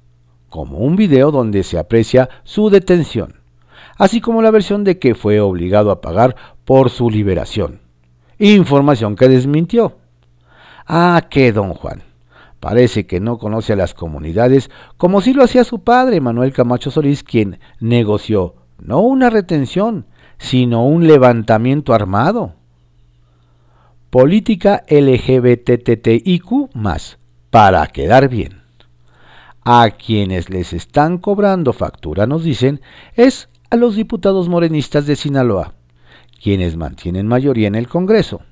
como 0.48 0.78
un 0.78 0.96
video 0.96 1.30
donde 1.30 1.62
se 1.62 1.78
aprecia 1.78 2.28
su 2.44 2.70
detención 2.70 3.44
así 3.96 4.20
como 4.20 4.42
la 4.42 4.50
versión 4.50 4.84
de 4.84 4.98
que 4.98 5.14
fue 5.14 5.40
obligado 5.40 5.90
a 5.90 6.00
pagar 6.00 6.36
por 6.64 6.90
su 6.90 7.10
liberación. 7.10 7.80
Información 8.38 9.16
que 9.16 9.28
desmintió. 9.28 9.98
Ah, 10.86 11.26
que 11.30 11.52
don 11.52 11.74
Juan. 11.74 12.02
Parece 12.60 13.06
que 13.06 13.20
no 13.20 13.38
conoce 13.38 13.74
a 13.74 13.76
las 13.76 13.94
comunidades 13.94 14.70
como 14.96 15.20
si 15.20 15.34
lo 15.34 15.44
hacía 15.44 15.64
su 15.64 15.80
padre, 15.80 16.20
Manuel 16.20 16.52
Camacho 16.52 16.90
Solís, 16.90 17.22
quien 17.22 17.58
negoció 17.78 18.54
no 18.78 19.00
una 19.00 19.30
retención, 19.30 20.06
sino 20.38 20.86
un 20.86 21.06
levantamiento 21.06 21.94
armado. 21.94 22.54
Política 24.14 24.84
LGBTTIQ 24.88 26.72
más, 26.72 27.18
para 27.50 27.84
quedar 27.88 28.28
bien. 28.28 28.62
A 29.64 29.90
quienes 29.90 30.50
les 30.50 30.72
están 30.72 31.18
cobrando 31.18 31.72
factura, 31.72 32.24
nos 32.24 32.44
dicen, 32.44 32.80
es 33.16 33.48
a 33.70 33.76
los 33.76 33.96
diputados 33.96 34.48
morenistas 34.48 35.06
de 35.06 35.16
Sinaloa, 35.16 35.74
quienes 36.40 36.76
mantienen 36.76 37.26
mayoría 37.26 37.66
en 37.66 37.74
el 37.74 37.88
Congreso, 37.88 38.42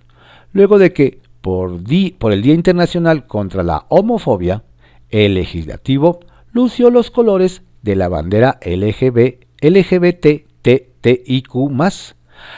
luego 0.52 0.80
de 0.80 0.92
que, 0.92 1.20
por, 1.40 1.74
el 1.74 2.42
Día 2.42 2.54
Internacional 2.54 3.28
contra 3.28 3.62
la 3.62 3.86
Homofobia, 3.88 4.64
el 5.10 5.34
legislativo 5.34 6.18
lució 6.50 6.90
los 6.90 7.12
colores 7.12 7.62
de 7.82 7.94
la 7.94 8.08
bandera 8.08 8.58
LGB, 8.66 9.38
LGBTTIQ+, 9.60 10.72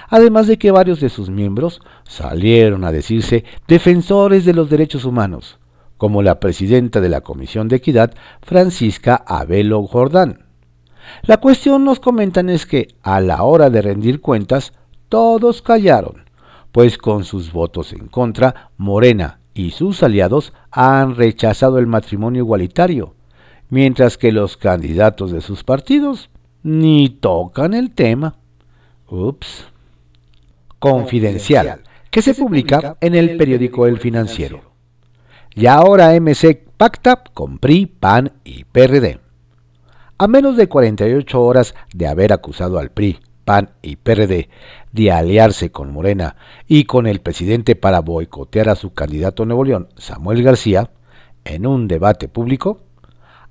además 0.08 0.46
de 0.46 0.58
que 0.58 0.70
varios 0.70 1.00
de 1.00 1.08
sus 1.08 1.30
miembros 1.30 1.80
salieron 2.04 2.84
a 2.84 2.92
decirse 2.92 3.44
defensores 3.68 4.44
de 4.44 4.54
los 4.54 4.70
derechos 4.70 5.04
humanos, 5.04 5.58
como 5.96 6.22
la 6.22 6.40
presidenta 6.40 7.00
de 7.00 7.08
la 7.08 7.20
Comisión 7.20 7.68
de 7.68 7.76
Equidad, 7.76 8.14
Francisca 8.42 9.22
Abelo 9.26 9.86
Jordán. 9.86 10.46
La 11.22 11.38
cuestión 11.38 11.84
nos 11.84 12.00
comentan 12.00 12.48
es 12.48 12.66
que 12.66 12.88
a 13.02 13.20
la 13.20 13.42
hora 13.42 13.70
de 13.70 13.82
rendir 13.82 14.20
cuentas, 14.20 14.72
todos 15.08 15.62
callaron, 15.62 16.24
pues 16.72 16.98
con 16.98 17.24
sus 17.24 17.52
votos 17.52 17.92
en 17.92 18.08
contra, 18.08 18.70
Morena 18.76 19.38
y 19.54 19.70
sus 19.70 20.02
aliados 20.02 20.52
han 20.70 21.14
rechazado 21.14 21.78
el 21.78 21.86
matrimonio 21.86 22.42
igualitario, 22.42 23.14
mientras 23.70 24.18
que 24.18 24.32
los 24.32 24.56
candidatos 24.56 25.30
de 25.30 25.40
sus 25.40 25.62
partidos 25.62 26.30
ni 26.62 27.08
tocan 27.08 27.74
el 27.74 27.92
tema. 27.92 28.36
Ups. 29.14 29.66
Confidencial, 30.78 31.82
que 32.10 32.20
se 32.20 32.34
publica 32.34 32.96
en 33.00 33.14
el 33.14 33.36
periódico 33.36 33.86
El 33.86 33.98
Financiero. 33.98 34.60
Y 35.54 35.66
ahora 35.66 36.18
MC 36.20 36.62
pacta 36.76 37.22
con 37.32 37.58
PRI, 37.58 37.86
PAN 37.86 38.32
y 38.44 38.64
PRD. 38.64 39.20
A 40.18 40.26
menos 40.26 40.56
de 40.56 40.68
48 40.68 41.42
horas 41.42 41.74
de 41.94 42.06
haber 42.06 42.32
acusado 42.32 42.78
al 42.78 42.90
PRI, 42.90 43.20
PAN 43.44 43.70
y 43.82 43.96
PRD 43.96 44.48
de 44.92 45.12
aliarse 45.12 45.70
con 45.70 45.92
Morena 45.92 46.36
y 46.68 46.84
con 46.84 47.06
el 47.06 47.20
presidente 47.20 47.76
para 47.76 48.00
boicotear 48.00 48.68
a 48.68 48.76
su 48.76 48.92
candidato 48.94 49.44
Nuevo 49.44 49.64
León, 49.64 49.88
Samuel 49.96 50.42
García, 50.42 50.90
en 51.44 51.66
un 51.66 51.88
debate 51.88 52.28
público, 52.28 52.80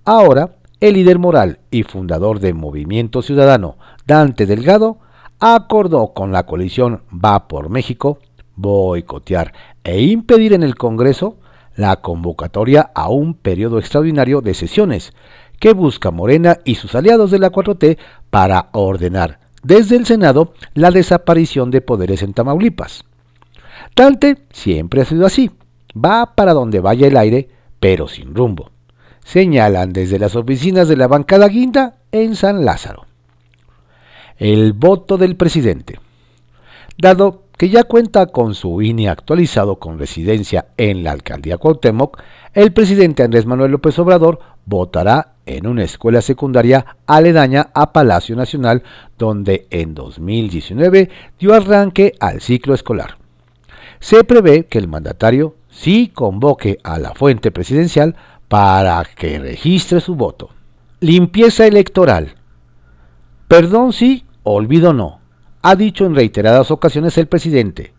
ahora 0.06 0.56
el 0.80 0.96
líder 0.96 1.20
moral 1.20 1.60
y 1.72 1.84
fundador 1.84 2.40
de 2.40 2.54
Movimiento 2.54 3.22
Ciudadano, 3.22 3.78
Dante 4.06 4.46
Delgado, 4.46 5.00
acordó 5.44 6.14
con 6.14 6.32
la 6.32 6.46
coalición 6.46 7.02
Va 7.14 7.48
por 7.48 7.70
México 7.70 8.20
boicotear 8.56 9.52
e 9.84 10.02
impedir 10.02 10.54
en 10.54 10.64
el 10.64 10.76
Congreso 10.76 11.38
la 11.76 11.98
convocatoria 11.98 12.92
a 12.94 13.10
un 13.10 13.34
periodo 13.34 13.80
extraordinario 13.80 14.42
de 14.42 14.54
sesiones 14.54 15.12
que 15.60 15.74
busca 15.74 16.12
Morena 16.12 16.60
y 16.64 16.76
sus 16.76 16.96
aliados 16.96 17.32
de 17.32 17.40
la 17.40 17.52
4T 17.52 17.98
para 18.30 18.70
ordenar 18.72 19.40
desde 19.64 19.96
el 19.96 20.06
Senado 20.06 20.54
la 20.76 20.92
desaparición 20.92 21.72
de 21.72 21.82
poderes 21.82 22.22
en 22.22 22.34
Tamaulipas. 22.34 23.04
Dante 23.96 24.38
siempre 24.52 25.02
ha 25.02 25.06
sido 25.06 25.26
así, 25.26 25.52
va 25.94 26.36
para 26.36 26.54
donde 26.54 26.80
vaya 26.80 27.08
el 27.08 27.18
aire, 27.18 27.50
pero 27.80 28.08
sin 28.08 28.34
rumbo. 28.34 28.72
Señalan 29.26 29.94
desde 29.94 30.20
las 30.20 30.36
oficinas 30.36 30.88
de 30.88 30.98
la 30.98 31.08
bancada 31.08 31.48
guinda 31.48 31.96
en 32.12 32.36
San 32.36 32.66
Lázaro. 32.66 33.06
El 34.38 34.74
voto 34.74 35.18
del 35.18 35.36
presidente. 35.36 36.00
Dado 36.98 37.44
que 37.58 37.70
ya 37.70 37.84
cuenta 37.84 38.28
con 38.28 38.56
su 38.56 38.82
INE 38.82 39.10
actualizado 39.10 39.78
con 39.78 40.00
residencia 40.00 40.68
en 40.78 41.04
la 41.04 41.12
alcaldía 41.12 41.58
Cuauhtémoc, 41.58 42.20
el 42.54 42.74
presidente 42.74 43.24
Andrés 43.24 43.46
Manuel 43.46 43.72
López 43.72 43.98
Obrador 44.00 44.40
votará 44.66 45.34
en 45.46 45.68
una 45.68 45.84
escuela 45.84 46.22
secundaria 46.22 46.98
aledaña 47.06 47.70
a 47.74 47.94
Palacio 47.94 48.36
Nacional, 48.36 48.84
donde 49.18 49.68
en 49.70 49.94
2019 49.94 51.10
dio 51.40 51.54
arranque 51.54 52.14
al 52.20 52.42
ciclo 52.42 52.74
escolar. 52.74 53.18
Se 54.00 54.24
prevé 54.24 54.66
que 54.66 54.80
el 54.80 54.88
mandatario 54.88 55.56
sí 55.70 56.12
convoque 56.14 56.80
a 56.84 57.00
la 57.00 57.14
fuente 57.14 57.52
presidencial 57.52 58.16
para 58.48 59.04
que 59.16 59.40
registre 59.40 60.00
su 60.02 60.16
voto. 60.16 60.50
Limpieza 61.00 61.66
electoral. 61.66 62.36
Perdón 63.54 63.94
sí, 63.94 64.26
olvido 64.42 64.94
no, 64.94 65.20
ha 65.62 65.76
dicho 65.76 66.08
en 66.08 66.16
reiteradas 66.16 66.72
ocasiones 66.72 67.20
el 67.20 67.28
presidente, 67.28 67.94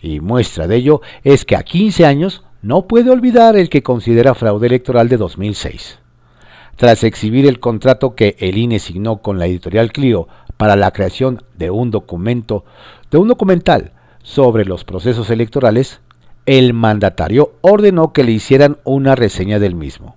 y 0.00 0.20
muestra 0.20 0.68
de 0.68 0.76
ello 0.76 1.00
es 1.24 1.44
que 1.44 1.56
a 1.56 1.64
15 1.64 2.06
años 2.06 2.44
no 2.62 2.86
puede 2.86 3.10
olvidar 3.10 3.56
el 3.56 3.70
que 3.70 3.82
considera 3.82 4.36
fraude 4.36 4.68
electoral 4.68 5.08
de 5.08 5.16
2006 5.16 5.98
tras 6.76 7.02
exhibir 7.02 7.48
el 7.48 7.58
contrato 7.58 8.14
que 8.14 8.36
el 8.38 8.56
INE 8.56 8.78
signó 8.78 9.16
con 9.16 9.40
la 9.40 9.46
editorial 9.46 9.90
Clio 9.90 10.28
para 10.56 10.76
la 10.76 10.92
creación 10.92 11.42
de 11.58 11.72
un 11.72 11.90
documento, 11.90 12.64
de 13.10 13.18
un 13.18 13.26
documental 13.26 13.90
sobre 14.22 14.64
los 14.64 14.84
procesos 14.84 15.28
electorales, 15.30 16.02
el 16.46 16.72
mandatario 16.72 17.54
ordenó 17.62 18.12
que 18.12 18.22
le 18.22 18.30
hicieran 18.30 18.78
una 18.84 19.16
reseña 19.16 19.58
del 19.58 19.74
mismo. 19.74 20.14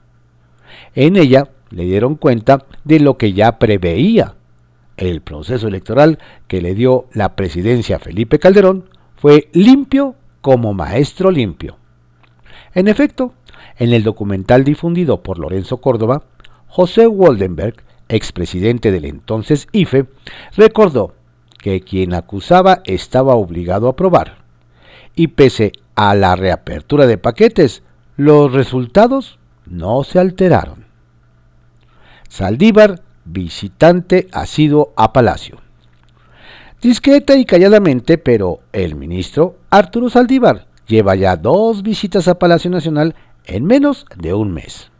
En 0.93 1.15
ella 1.15 1.49
le 1.71 1.85
dieron 1.85 2.13
cuenta 2.13 2.67
de 2.83 2.99
lo 2.99 3.17
que 3.17 3.33
ya 3.33 3.57
preveía. 3.57 4.35
El 4.97 5.21
proceso 5.21 5.67
electoral 5.67 6.19
que 6.47 6.61
le 6.61 6.75
dio 6.75 7.07
la 7.13 7.35
presidencia 7.35 7.95
a 7.95 7.99
Felipe 7.99 8.39
Calderón 8.39 8.89
fue 9.15 9.49
limpio 9.53 10.15
como 10.41 10.73
maestro 10.73 11.31
limpio. 11.31 11.77
En 12.73 12.87
efecto, 12.87 13.33
en 13.77 13.93
el 13.93 14.03
documental 14.03 14.63
difundido 14.63 15.23
por 15.23 15.39
Lorenzo 15.39 15.77
Córdoba, 15.77 16.23
José 16.67 17.07
Waldenberg, 17.07 17.83
expresidente 18.09 18.91
del 18.91 19.05
entonces 19.05 19.67
IFE, 19.71 20.07
recordó 20.55 21.13
que 21.57 21.81
quien 21.81 22.13
acusaba 22.13 22.81
estaba 22.85 23.35
obligado 23.35 23.87
a 23.87 23.95
probar. 23.95 24.37
Y 25.15 25.27
pese 25.27 25.71
a 25.95 26.15
la 26.15 26.35
reapertura 26.35 27.05
de 27.05 27.17
paquetes, 27.17 27.83
los 28.17 28.51
resultados 28.51 29.39
no 29.65 30.03
se 30.03 30.19
alteraron. 30.19 30.85
Saldívar, 32.27 33.02
visitante 33.25 34.27
ha 34.31 34.45
sido 34.45 34.93
a 34.95 35.13
Palacio. 35.13 35.57
Discreta 36.81 37.35
y 37.35 37.45
calladamente, 37.45 38.17
pero 38.17 38.59
el 38.73 38.95
ministro 38.95 39.57
Arturo 39.69 40.09
Saldívar 40.09 40.67
lleva 40.87 41.15
ya 41.15 41.37
dos 41.37 41.81
visitas 41.81 42.27
a 42.27 42.37
Palacio 42.37 42.69
Nacional 42.69 43.15
en 43.45 43.65
menos 43.65 44.05
de 44.17 44.33
un 44.33 44.53
mes 44.53 44.91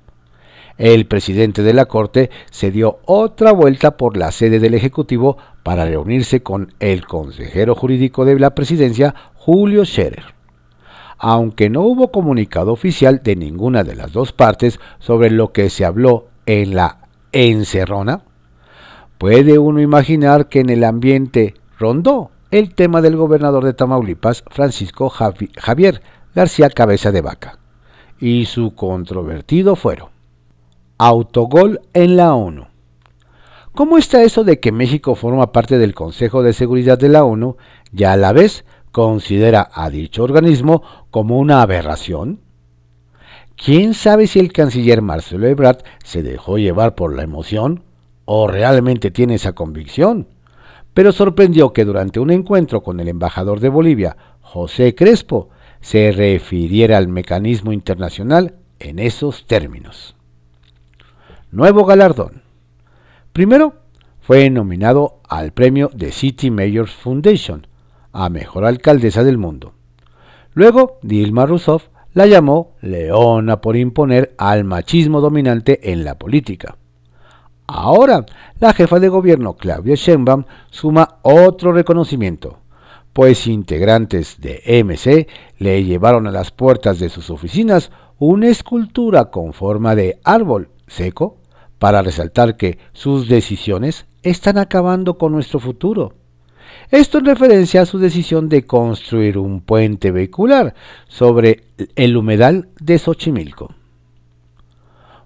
el 0.78 1.06
presidente 1.06 1.62
de 1.62 1.74
la 1.74 1.86
Corte 1.86 2.30
se 2.50 2.72
dio 2.72 3.00
otra 3.06 3.52
vuelta 3.52 3.96
por 3.96 4.18
la 4.18 4.32
sede 4.32 4.60
del 4.60 4.74
Ejecutivo 4.74 5.38
para 5.62 5.86
reunirse 5.86 6.42
con 6.42 6.74
el 6.80 7.06
consejero 7.06 7.76
jurídico 7.76 8.26
de 8.26 8.40
la 8.40 8.56
presidencia, 8.56 9.14
Julio 9.36 9.86
Scherer. 9.86 10.34
Aunque 11.18 11.70
no 11.70 11.82
hubo 11.82 12.12
comunicado 12.12 12.74
oficial 12.74 13.22
de 13.24 13.36
ninguna 13.36 13.84
de 13.84 13.96
las 13.96 14.12
dos 14.12 14.34
partes 14.34 14.80
sobre 15.00 15.30
lo 15.30 15.54
que 15.54 15.70
se 15.70 15.86
habló 15.86 16.28
en 16.46 16.76
la 16.76 17.03
encerrona, 17.34 18.24
puede 19.18 19.60
uno 19.60 19.82
imaginar 19.82 20.48
que 20.48 20.62
en 20.62 20.70
el 20.70 20.84
ambiente 20.84 21.56
rondó 21.78 22.32
el 22.52 22.76
tema 22.76 23.02
del 23.02 23.18
gobernador 23.18 23.66
de 23.66 23.74
Tamaulipas, 23.74 24.44
Francisco 24.50 25.10
Javier 25.10 26.02
García 26.36 26.70
Cabeza 26.70 27.12
de 27.12 27.22
Vaca, 27.22 27.58
y 28.20 28.46
su 28.46 28.76
controvertido 28.76 29.76
fuero. 29.76 30.12
Autogol 30.98 31.82
en 31.94 32.16
la 32.16 32.36
ONU. 32.36 32.68
¿Cómo 33.74 33.98
está 33.98 34.22
eso 34.22 34.44
de 34.44 34.60
que 34.60 34.72
México 34.72 35.16
forma 35.16 35.52
parte 35.52 35.80
del 35.80 35.96
Consejo 35.96 36.44
de 36.44 36.54
Seguridad 36.54 37.00
de 37.00 37.10
la 37.10 37.24
ONU 37.24 37.58
y 37.92 38.04
a 38.04 38.16
la 38.16 38.32
vez 38.32 38.66
considera 38.92 39.68
a 39.74 39.90
dicho 39.90 40.24
organismo 40.24 40.84
como 41.10 41.40
una 41.40 41.64
aberración? 41.64 42.43
¿Quién 43.56 43.94
sabe 43.94 44.28
si 44.28 44.40
el 44.40 44.52
canciller 44.52 45.02
Marcelo 45.02 45.48
Ebrard 45.48 45.84
se 46.04 46.24
dejó 46.24 46.58
llevar 46.58 46.96
por 46.96 47.16
la 47.16 47.24
emoción 47.24 47.84
o 48.26 48.48
realmente 48.48 49.12
tiene 49.12 49.36
esa 49.36 49.54
convicción? 49.54 50.28
Pero 50.94 51.12
sorprendió 51.12 51.74
que 51.74 51.86
durante 51.86 52.20
un 52.20 52.32
encuentro 52.32 52.84
con 52.84 53.00
el 53.00 53.08
embajador 53.08 53.60
de 53.60 53.70
Bolivia, 53.70 54.18
José 54.42 54.96
Crespo, 54.96 55.50
se 55.82 56.12
refiriera 56.12 56.98
al 56.98 57.08
mecanismo 57.08 57.72
internacional 57.74 58.56
en 58.80 59.00
esos 59.00 59.46
términos. 59.46 60.16
Nuevo 61.52 61.86
galardón. 61.86 62.42
Primero, 63.32 63.76
fue 64.22 64.50
nominado 64.50 65.20
al 65.28 65.52
premio 65.52 65.90
de 65.94 66.12
City 66.12 66.50
Mayors 66.50 66.92
Foundation 66.92 67.68
a 68.12 68.30
Mejor 68.30 68.66
Alcaldesa 68.66 69.24
del 69.24 69.38
Mundo. 69.38 69.74
Luego, 70.54 71.00
Dilma 71.02 71.46
Rousseff 71.46 71.88
la 72.14 72.28
llamó 72.28 72.74
Leona 72.82 73.62
por 73.62 73.76
imponer 73.76 74.34
al 74.38 74.64
machismo 74.64 75.22
dominante 75.22 75.92
en 75.92 76.04
la 76.04 76.18
política. 76.18 76.78
Ahora, 77.68 78.26
la 78.60 78.74
jefa 78.74 79.00
de 79.00 79.10
gobierno 79.10 79.54
Claudia 79.54 79.96
Sheinbaum 79.96 80.44
suma 80.70 81.20
otro 81.22 81.72
reconocimiento, 81.72 82.60
pues 83.14 83.48
integrantes 83.48 84.40
de 84.40 84.62
MC 84.84 85.28
le 85.58 85.84
llevaron 85.84 86.28
a 86.28 86.32
las 86.32 86.52
puertas 86.52 87.00
de 87.00 87.10
sus 87.10 87.30
oficinas 87.30 87.92
una 88.20 88.48
escultura 88.48 89.26
con 89.32 89.54
forma 89.54 89.96
de 89.96 90.20
árbol 90.24 90.70
seco 90.88 91.38
para 91.80 92.02
resaltar 92.02 92.58
que 92.58 92.78
sus 92.92 93.28
decisiones 93.28 94.06
están 94.22 94.58
acabando 94.58 95.18
con 95.18 95.32
nuestro 95.32 95.60
futuro. 95.60 96.14
Esto 96.92 97.18
en 97.18 97.26
referencia 97.26 97.82
a 97.82 97.86
su 97.86 98.00
decisión 98.00 98.50
de 98.50 98.66
construir 98.66 99.38
un 99.38 99.62
puente 99.62 100.12
vehicular 100.12 100.76
sobre 101.08 101.64
el 101.96 102.18
humedal 102.18 102.70
de 102.80 103.00
Xochimilco. 103.00 103.74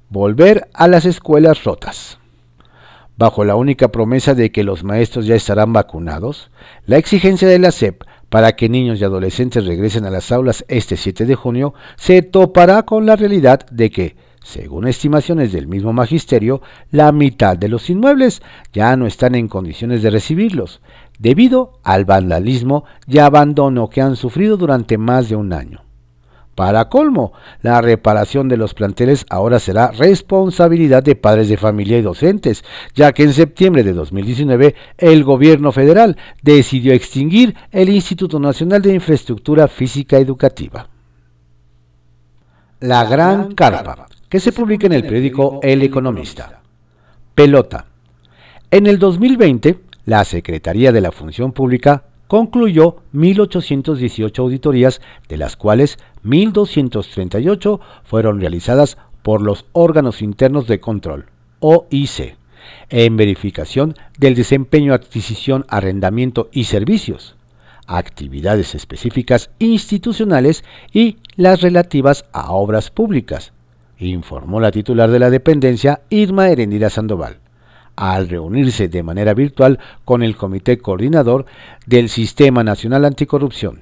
Volver 0.09 0.69
a 0.73 0.87
las 0.87 1.05
escuelas 1.05 1.63
rotas. 1.63 2.19
Bajo 3.17 3.43
la 3.43 3.55
única 3.55 3.91
promesa 3.91 4.35
de 4.35 4.51
que 4.51 4.63
los 4.63 4.83
maestros 4.83 5.25
ya 5.25 5.35
estarán 5.35 5.73
vacunados, 5.73 6.51
la 6.85 6.97
exigencia 6.97 7.47
de 7.47 7.59
la 7.59 7.71
SEP 7.71 8.03
para 8.29 8.55
que 8.55 8.69
niños 8.69 8.99
y 8.99 9.03
adolescentes 9.03 9.65
regresen 9.65 10.05
a 10.05 10.09
las 10.11 10.31
aulas 10.31 10.65
este 10.67 10.97
7 10.97 11.25
de 11.25 11.35
junio 11.35 11.73
se 11.95 12.21
topará 12.21 12.83
con 12.83 13.05
la 13.05 13.15
realidad 13.15 13.65
de 13.71 13.89
que 13.89 14.15
según 14.43 14.87
estimaciones 14.87 15.51
del 15.51 15.67
mismo 15.67 15.91
magisterio, 15.91 16.61
la 16.89 17.11
mitad 17.11 17.57
de 17.57 17.67
los 17.67 17.89
inmuebles 17.89 18.41
ya 18.71 18.95
no 18.95 19.05
están 19.05 19.35
en 19.35 19.49
condiciones 19.49 20.01
de 20.01 20.09
recibirlos, 20.09 20.79
debido 21.19 21.79
al 21.83 22.05
vandalismo 22.05 22.85
y 23.07 23.19
abandono 23.19 23.89
que 23.89 24.01
han 24.01 24.15
sufrido 24.15 24.57
durante 24.57 24.97
más 24.97 25.29
de 25.29 25.35
un 25.35 25.53
año. 25.53 25.81
Para 26.57 26.89
colmo, 26.89 27.33
la 27.61 27.81
reparación 27.81 28.49
de 28.49 28.57
los 28.57 28.73
planteles 28.73 29.27
ahora 29.29 29.59
será 29.59 29.91
responsabilidad 29.91 31.03
de 31.03 31.15
padres 31.15 31.49
de 31.49 31.55
familia 31.57 31.99
y 31.99 32.01
docentes, 32.01 32.63
ya 32.95 33.13
que 33.13 33.21
en 33.21 33.33
septiembre 33.33 33.83
de 33.83 33.93
2019 33.93 34.73
el 34.97 35.23
gobierno 35.23 35.71
federal 35.71 36.17
decidió 36.41 36.93
extinguir 36.93 37.55
el 37.71 37.89
Instituto 37.89 38.39
Nacional 38.39 38.81
de 38.81 38.95
Infraestructura 38.95 39.67
Física 39.67 40.17
Educativa. 40.17 40.87
La 42.79 43.05
Gran 43.05 43.53
Carpa, 43.53 44.07
que 44.27 44.39
se 44.39 44.51
publica 44.51 44.87
en 44.87 44.93
el 44.93 45.03
periódico 45.03 45.59
El 45.61 45.83
Economista. 45.83 46.61
Pelota. 47.35 47.85
En 48.71 48.87
el 48.87 48.97
2020, 48.97 49.77
la 50.07 50.23
Secretaría 50.23 50.93
de 50.93 51.01
la 51.01 51.11
Función 51.11 51.51
Pública 51.51 52.05
concluyó 52.27 52.95
1.818 53.13 54.39
auditorías, 54.39 55.01
de 55.27 55.35
las 55.35 55.57
cuales 55.57 55.99
1.238 56.23 57.79
fueron 58.05 58.39
realizadas 58.39 58.97
por 59.21 59.41
los 59.41 59.65
órganos 59.73 60.21
internos 60.21 60.65
de 60.65 60.79
control, 60.79 61.25
OIC, 61.59 62.37
en 62.89 63.17
verificación 63.17 63.95
del 64.17 64.33
desempeño, 64.35 64.93
adquisición, 64.93 65.65
arrendamiento 65.67 66.47
y 66.53 66.63
servicios, 66.63 67.35
actividades 67.85 68.75
específicas 68.75 69.49
institucionales 69.59 70.63
y 70.93 71.17
las 71.35 71.59
relativas 71.59 72.23
a 72.31 72.53
obras 72.53 72.91
públicas, 72.91 73.51
informó 73.97 74.61
la 74.61 74.71
titular 74.71 75.11
de 75.11 75.19
la 75.19 75.29
dependencia, 75.29 75.99
Irma 76.09 76.47
Herendira 76.47 76.89
Sandoval 76.89 77.39
al 77.97 78.29
reunirse 78.29 78.87
de 78.87 79.03
manera 79.03 79.33
virtual 79.33 79.79
con 80.05 80.23
el 80.23 80.37
Comité 80.37 80.77
Coordinador 80.77 81.45
del 81.85 82.07
Sistema 82.07 82.63
Nacional 82.63 83.03
Anticorrupción. 83.03 83.81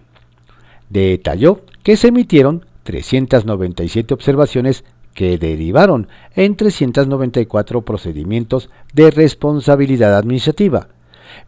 Detalló 0.90 1.62
que 1.84 1.98
se 1.98 2.08
emitieron 2.08 2.66
397 2.84 4.14
observaciones 4.14 4.84
que 5.14 5.38
derivaron 5.38 6.08
en 6.34 6.56
394 6.56 7.82
procedimientos 7.84 8.70
de 8.94 9.12
responsabilidad 9.12 10.16
administrativa, 10.18 10.88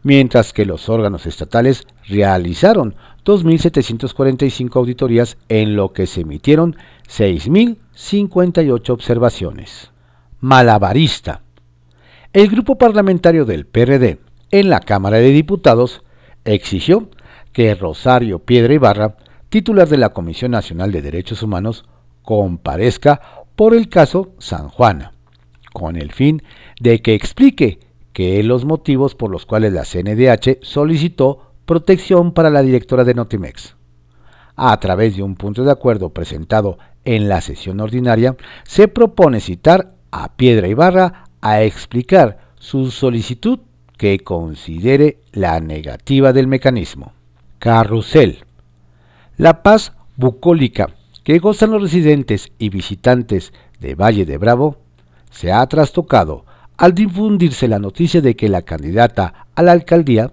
mientras 0.02 0.52
que 0.52 0.64
los 0.64 0.88
órganos 0.88 1.26
estatales 1.26 1.86
realizaron 2.06 2.94
2.745 3.24 4.76
auditorías 4.76 5.36
en 5.48 5.76
lo 5.76 5.92
que 5.92 6.06
se 6.06 6.22
emitieron 6.22 6.76
6.058 7.08 8.90
observaciones. 8.90 9.90
Malabarista 10.40 11.42
el 12.32 12.48
grupo 12.48 12.76
parlamentario 12.76 13.46
del 13.46 13.66
PRD 13.66 14.18
en 14.50 14.68
la 14.68 14.80
Cámara 14.80 15.16
de 15.16 15.30
Diputados 15.30 16.02
exigió 16.44 17.08
que 17.52 17.74
Rosario 17.74 18.40
Piedra 18.40 18.74
Ibarra, 18.74 19.16
titular 19.48 19.88
de 19.88 19.96
la 19.96 20.10
Comisión 20.10 20.50
Nacional 20.50 20.92
de 20.92 21.00
Derechos 21.00 21.42
Humanos, 21.42 21.86
comparezca 22.22 23.20
por 23.56 23.74
el 23.74 23.88
caso 23.88 24.32
San 24.38 24.68
Juana, 24.68 25.12
con 25.72 25.96
el 25.96 26.12
fin 26.12 26.42
de 26.80 27.00
que 27.00 27.14
explique 27.14 27.80
que 28.12 28.42
los 28.42 28.66
motivos 28.66 29.14
por 29.14 29.30
los 29.30 29.46
cuales 29.46 29.72
la 29.72 29.84
CNDH 29.84 30.58
solicitó 30.60 31.52
protección 31.64 32.32
para 32.32 32.50
la 32.50 32.62
directora 32.62 33.04
de 33.04 33.14
Notimex. 33.14 33.76
A 34.54 34.78
través 34.80 35.16
de 35.16 35.22
un 35.22 35.34
punto 35.34 35.64
de 35.64 35.72
acuerdo 35.72 36.10
presentado 36.10 36.78
en 37.04 37.28
la 37.28 37.40
sesión 37.40 37.80
ordinaria, 37.80 38.36
se 38.64 38.86
propone 38.88 39.40
citar 39.40 39.94
a 40.10 40.36
Piedra 40.36 40.68
Ibarra 40.68 41.27
a 41.40 41.62
explicar 41.62 42.38
su 42.58 42.90
solicitud 42.90 43.60
que 43.96 44.20
considere 44.20 45.18
la 45.32 45.60
negativa 45.60 46.32
del 46.32 46.46
mecanismo. 46.46 47.12
Carrusel. 47.58 48.44
La 49.36 49.62
paz 49.62 49.92
bucólica 50.16 50.90
que 51.24 51.38
gozan 51.38 51.72
los 51.72 51.82
residentes 51.82 52.52
y 52.58 52.70
visitantes 52.70 53.52
de 53.80 53.94
Valle 53.94 54.24
de 54.24 54.38
Bravo 54.38 54.78
se 55.30 55.52
ha 55.52 55.66
trastocado 55.66 56.44
al 56.76 56.94
difundirse 56.94 57.68
la 57.68 57.78
noticia 57.78 58.20
de 58.20 58.36
que 58.36 58.48
la 58.48 58.62
candidata 58.62 59.46
a 59.54 59.62
la 59.62 59.72
alcaldía, 59.72 60.32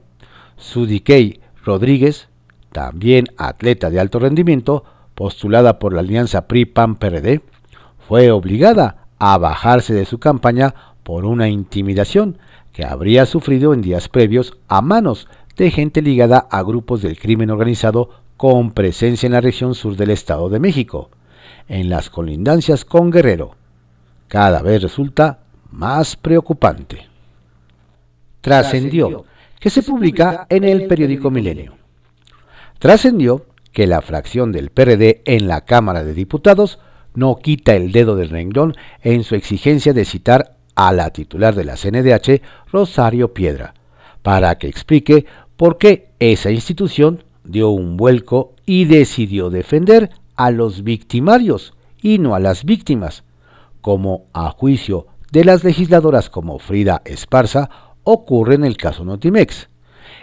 Sudikey 0.57 1.41
Rodríguez, 1.63 2.29
también 2.71 3.25
atleta 3.37 3.89
de 3.89 3.99
alto 3.99 4.19
rendimiento, 4.19 4.83
postulada 5.15 5.79
por 5.79 5.93
la 5.93 6.01
alianza 6.01 6.47
PRI-PAN-PRD, 6.47 7.41
fue 8.07 8.31
obligada 8.31 9.07
a 9.17 9.37
bajarse 9.37 9.93
de 9.93 10.05
su 10.05 10.19
campaña 10.19 10.75
por 11.05 11.23
una 11.23 11.49
intimidación 11.49 12.39
que 12.73 12.83
habría 12.83 13.27
sufrido 13.27 13.75
en 13.75 13.83
días 13.83 14.09
previos 14.09 14.57
a 14.67 14.81
manos 14.81 15.27
de 15.55 15.69
gente 15.69 16.01
ligada 16.01 16.47
a 16.49 16.63
grupos 16.63 17.03
del 17.03 17.19
crimen 17.19 17.51
organizado 17.51 18.09
con 18.37 18.71
presencia 18.71 19.27
en 19.27 19.33
la 19.33 19.39
región 19.39 19.75
sur 19.75 19.95
del 19.95 20.09
Estado 20.09 20.49
de 20.49 20.59
México, 20.59 21.11
en 21.69 21.89
las 21.89 22.09
colindancias 22.09 22.85
con 22.85 23.11
Guerrero. 23.11 23.55
Cada 24.27 24.63
vez 24.63 24.81
resulta 24.81 25.41
más 25.69 26.15
preocupante. 26.15 27.05
Trascendió 28.41 29.25
que 29.59 29.69
se 29.69 29.83
publica 29.83 30.47
en 30.49 30.63
el 30.63 30.87
periódico 30.87 31.29
Milenio. 31.29 31.75
Trascendió 32.79 33.45
que 33.71 33.85
la 33.85 34.01
fracción 34.01 34.51
del 34.51 34.71
PRD 34.71 35.21
en 35.25 35.47
la 35.47 35.65
Cámara 35.65 36.03
de 36.03 36.15
Diputados 36.15 36.79
no 37.13 37.35
quita 37.35 37.75
el 37.75 37.91
dedo 37.91 38.15
del 38.15 38.29
renglón 38.29 38.75
en 39.03 39.23
su 39.23 39.35
exigencia 39.35 39.93
de 39.93 40.03
citar 40.03 40.54
a 40.75 40.91
la 40.93 41.09
titular 41.11 41.55
de 41.55 41.65
la 41.65 41.75
CNDH, 41.75 42.41
Rosario 42.71 43.33
Piedra, 43.33 43.73
para 44.21 44.55
que 44.57 44.67
explique 44.67 45.25
por 45.57 45.77
qué 45.77 46.09
esa 46.19 46.51
institución 46.51 47.23
dio 47.43 47.69
un 47.69 47.97
vuelco 47.97 48.53
y 48.65 48.85
decidió 48.85 49.49
defender 49.49 50.11
a 50.35 50.51
los 50.51 50.83
victimarios 50.83 51.73
y 52.01 52.19
no 52.19 52.35
a 52.35 52.39
las 52.39 52.65
víctimas, 52.65 53.23
como 53.81 54.25
a 54.33 54.49
juicio 54.49 55.07
de 55.31 55.43
las 55.43 55.63
legisladoras 55.63 56.29
como 56.29 56.59
Frida 56.59 57.01
Esparza 57.05 57.69
ocurre 58.03 58.55
en 58.55 58.63
el 58.63 58.77
caso 58.77 59.03
Notimex, 59.05 59.69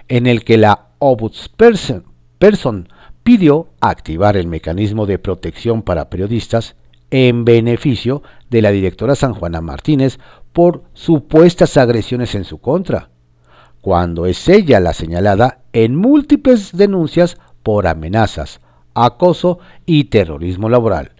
en 0.09 0.27
el 0.27 0.45
que 0.45 0.59
la 0.59 0.89
Ombudsperson 0.99 2.05
person 2.39 2.89
pidió 3.23 3.69
activar 3.81 4.37
el 4.37 4.49
mecanismo 4.49 5.07
de 5.07 5.19
protección 5.19 5.83
para 5.83 6.11
periodistas 6.11 6.77
en 7.13 7.45
beneficio 7.45 8.23
de 8.49 8.63
la 8.63 8.71
directora 8.71 9.15
San 9.15 9.35
Juana 9.35 9.61
Martínez 9.61 10.19
por 10.53 10.85
supuestas 10.95 11.77
agresiones 11.77 12.35
en 12.35 12.45
su 12.45 12.59
contra, 12.59 13.11
cuando 13.83 14.25
es 14.25 14.49
ella 14.49 14.81
la 14.81 14.95
señalada 14.95 15.61
en 15.75 15.95
múltiples 15.95 16.75
denuncias 16.75 17.37
por 17.63 17.87
amenazas, 17.87 18.61
acoso 18.95 19.59
y 19.85 20.05
terrorismo 20.05 20.71
laboral, 20.71 21.13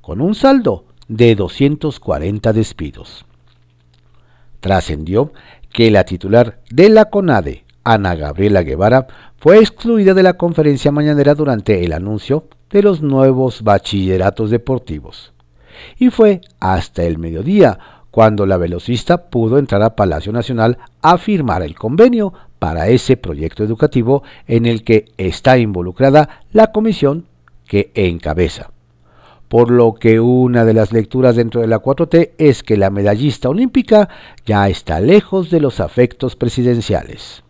con 0.00 0.20
un 0.20 0.36
saldo 0.36 0.86
de 1.08 1.34
240 1.34 2.52
despidos. 2.52 3.26
Trascendió 4.60 5.32
que 5.72 5.90
la 5.90 6.04
titular 6.04 6.60
de 6.70 6.90
la 6.90 7.06
CONADE, 7.06 7.64
Ana 7.82 8.14
Gabriela 8.14 8.62
Guevara, 8.62 9.08
fue 9.38 9.58
excluida 9.58 10.14
de 10.14 10.22
la 10.22 10.34
conferencia 10.34 10.92
mañanera 10.92 11.34
durante 11.34 11.84
el 11.84 11.92
anuncio 11.92 12.46
de 12.70 12.82
los 12.82 13.02
nuevos 13.02 13.62
bachilleratos 13.62 14.50
deportivos. 14.50 15.32
Y 15.98 16.10
fue 16.10 16.40
hasta 16.60 17.02
el 17.02 17.18
mediodía 17.18 17.78
cuando 18.10 18.46
la 18.46 18.56
velocista 18.56 19.30
pudo 19.30 19.58
entrar 19.58 19.82
a 19.82 19.94
Palacio 19.94 20.32
Nacional 20.32 20.78
a 21.00 21.18
firmar 21.18 21.62
el 21.62 21.74
convenio 21.74 22.32
para 22.58 22.88
ese 22.88 23.16
proyecto 23.16 23.64
educativo 23.64 24.22
en 24.46 24.66
el 24.66 24.84
que 24.84 25.06
está 25.16 25.58
involucrada 25.58 26.42
la 26.52 26.72
comisión 26.72 27.26
que 27.66 27.90
encabeza. 27.94 28.70
Por 29.48 29.70
lo 29.70 29.94
que 29.94 30.20
una 30.20 30.64
de 30.64 30.74
las 30.74 30.92
lecturas 30.92 31.34
dentro 31.34 31.60
de 31.60 31.66
la 31.66 31.82
4T 31.82 32.32
es 32.38 32.62
que 32.62 32.76
la 32.76 32.90
medallista 32.90 33.48
olímpica 33.48 34.08
ya 34.46 34.68
está 34.68 35.00
lejos 35.00 35.50
de 35.50 35.60
los 35.60 35.80
afectos 35.80 36.36
presidenciales. 36.36 37.42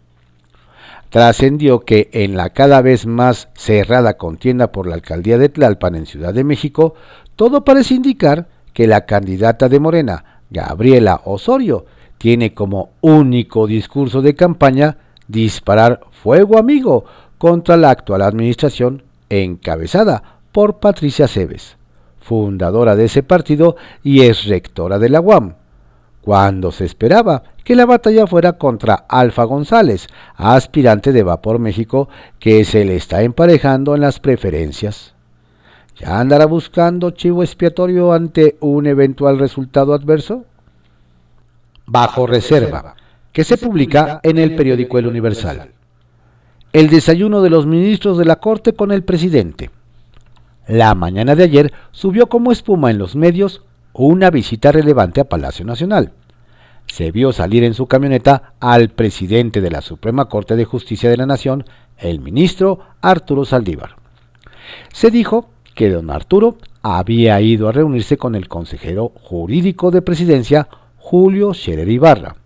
Trascendió 1.10 1.80
que 1.80 2.08
en 2.12 2.36
la 2.36 2.50
cada 2.50 2.80
vez 2.82 3.04
más 3.04 3.48
cerrada 3.54 4.16
contienda 4.16 4.70
por 4.70 4.86
la 4.86 4.94
alcaldía 4.94 5.38
de 5.38 5.48
Tlalpan 5.48 5.96
en 5.96 6.06
Ciudad 6.06 6.32
de 6.32 6.44
México, 6.44 6.94
todo 7.40 7.64
parece 7.64 7.94
indicar 7.94 8.48
que 8.74 8.86
la 8.86 9.06
candidata 9.06 9.70
de 9.70 9.80
Morena, 9.80 10.42
Gabriela 10.50 11.22
Osorio 11.24 11.86
tiene 12.18 12.52
como 12.52 12.90
único 13.00 13.66
discurso 13.66 14.20
de 14.20 14.34
campaña 14.34 14.98
disparar 15.26 16.00
fuego 16.10 16.58
amigo 16.58 17.06
contra 17.38 17.78
la 17.78 17.88
actual 17.88 18.20
administración 18.20 19.04
encabezada 19.30 20.22
por 20.52 20.80
Patricia 20.80 21.28
Cebes, 21.28 21.78
fundadora 22.20 22.94
de 22.94 23.06
ese 23.06 23.22
partido 23.22 23.74
y 24.02 24.20
ex 24.20 24.44
rectora 24.44 24.98
de 24.98 25.08
la 25.08 25.22
UAM, 25.22 25.54
cuando 26.20 26.70
se 26.72 26.84
esperaba 26.84 27.44
que 27.64 27.74
la 27.74 27.86
batalla 27.86 28.26
fuera 28.26 28.58
contra 28.58 29.06
Alfa 29.08 29.44
González, 29.44 30.08
aspirante 30.36 31.10
de 31.10 31.22
Vapor 31.22 31.58
México 31.58 32.10
que 32.38 32.66
se 32.66 32.84
le 32.84 32.96
está 32.96 33.22
emparejando 33.22 33.94
en 33.94 34.02
las 34.02 34.20
preferencias. 34.20 35.14
¿Ya 36.00 36.18
andará 36.18 36.46
buscando 36.46 37.10
chivo 37.10 37.42
expiatorio 37.42 38.14
ante 38.14 38.56
un 38.60 38.86
eventual 38.86 39.38
resultado 39.38 39.92
adverso? 39.92 40.46
Bajo 41.84 42.26
reserva, 42.26 42.94
que 43.32 43.44
se 43.44 43.58
publica 43.58 44.18
en 44.22 44.38
el 44.38 44.56
periódico 44.56 44.98
El 44.98 45.08
Universal. 45.08 45.72
El 46.72 46.88
desayuno 46.88 47.42
de 47.42 47.50
los 47.50 47.66
ministros 47.66 48.16
de 48.16 48.24
la 48.24 48.36
Corte 48.36 48.72
con 48.72 48.92
el 48.92 49.02
presidente. 49.02 49.70
la 50.66 50.94
mañana 50.94 51.34
de 51.34 51.42
ayer 51.42 51.72
subió 51.90 52.28
como 52.28 52.52
espuma 52.52 52.90
en 52.90 52.98
los 52.98 53.16
medios 53.16 53.62
una 53.92 54.30
visita 54.30 54.70
relevante 54.72 55.20
a 55.20 55.28
Palacio 55.28 55.64
Nacional. 55.66 56.12
Se 56.86 57.10
vio 57.10 57.32
salir 57.32 57.64
en 57.64 57.74
su 57.74 57.86
camioneta 57.86 58.54
al 58.60 58.90
presidente 58.90 59.60
de 59.60 59.70
la 59.70 59.82
Suprema 59.82 60.26
Corte 60.26 60.56
de 60.56 60.64
Justicia 60.64 61.10
de 61.10 61.16
la 61.16 61.26
Nación, 61.26 61.64
el 61.98 62.20
ministro 62.20 62.80
Arturo 63.00 63.44
Saldívar. 63.44 63.96
Se 64.92 65.10
dijo 65.10 65.48
que 65.80 65.88
don 65.88 66.10
Arturo 66.10 66.58
había 66.82 67.40
ido 67.40 67.66
a 67.66 67.72
reunirse 67.72 68.18
con 68.18 68.34
el 68.34 68.48
consejero 68.48 69.12
jurídico 69.14 69.90
de 69.90 70.02
presidencia, 70.02 70.68
Julio 70.98 71.54
Scherer 71.54 71.88
Ibarra. 71.88 72.36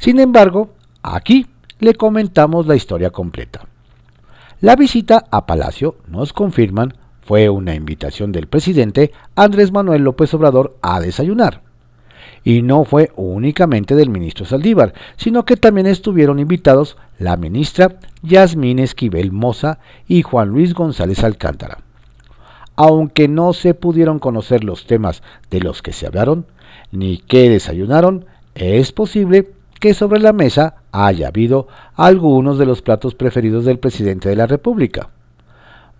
Sin 0.00 0.18
embargo, 0.18 0.70
aquí 1.00 1.46
le 1.78 1.94
comentamos 1.94 2.66
la 2.66 2.74
historia 2.74 3.10
completa. 3.10 3.68
La 4.60 4.74
visita 4.74 5.26
a 5.30 5.46
Palacio, 5.46 5.98
nos 6.08 6.32
confirman, 6.32 6.94
fue 7.22 7.48
una 7.48 7.72
invitación 7.76 8.32
del 8.32 8.48
presidente 8.48 9.12
Andrés 9.36 9.70
Manuel 9.70 10.02
López 10.02 10.34
Obrador 10.34 10.76
a 10.82 10.98
desayunar. 10.98 11.62
Y 12.42 12.62
no 12.62 12.82
fue 12.82 13.12
únicamente 13.14 13.94
del 13.94 14.10
ministro 14.10 14.44
Saldívar, 14.44 14.92
sino 15.16 15.44
que 15.44 15.56
también 15.56 15.86
estuvieron 15.86 16.40
invitados 16.40 16.96
la 17.20 17.36
ministra 17.36 18.00
Yasmín 18.24 18.80
Esquivel 18.80 19.30
Moza 19.30 19.78
y 20.08 20.22
Juan 20.22 20.48
Luis 20.48 20.74
González 20.74 21.22
Alcántara. 21.22 21.85
Aunque 22.76 23.26
no 23.28 23.52
se 23.52 23.74
pudieron 23.74 24.18
conocer 24.18 24.62
los 24.62 24.86
temas 24.86 25.22
de 25.50 25.60
los 25.60 25.82
que 25.82 25.92
se 25.92 26.06
hablaron, 26.06 26.46
ni 26.92 27.18
qué 27.18 27.48
desayunaron, 27.48 28.26
es 28.54 28.92
posible 28.92 29.50
que 29.80 29.94
sobre 29.94 30.20
la 30.20 30.32
mesa 30.32 30.76
haya 30.92 31.28
habido 31.28 31.68
algunos 31.94 32.58
de 32.58 32.66
los 32.66 32.82
platos 32.82 33.14
preferidos 33.14 33.64
del 33.64 33.78
presidente 33.78 34.28
de 34.28 34.36
la 34.36 34.46
República. 34.46 35.10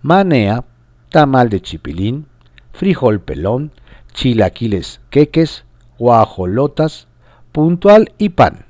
Manea, 0.01 0.63
tamal 1.09 1.49
de 1.49 1.61
chipilín, 1.61 2.27
frijol 2.73 3.19
pelón, 3.19 3.71
chilaquiles 4.13 5.01
queques, 5.09 5.65
guajolotas, 5.97 7.07
puntual 7.51 8.13
y 8.17 8.29
pan. 8.29 8.65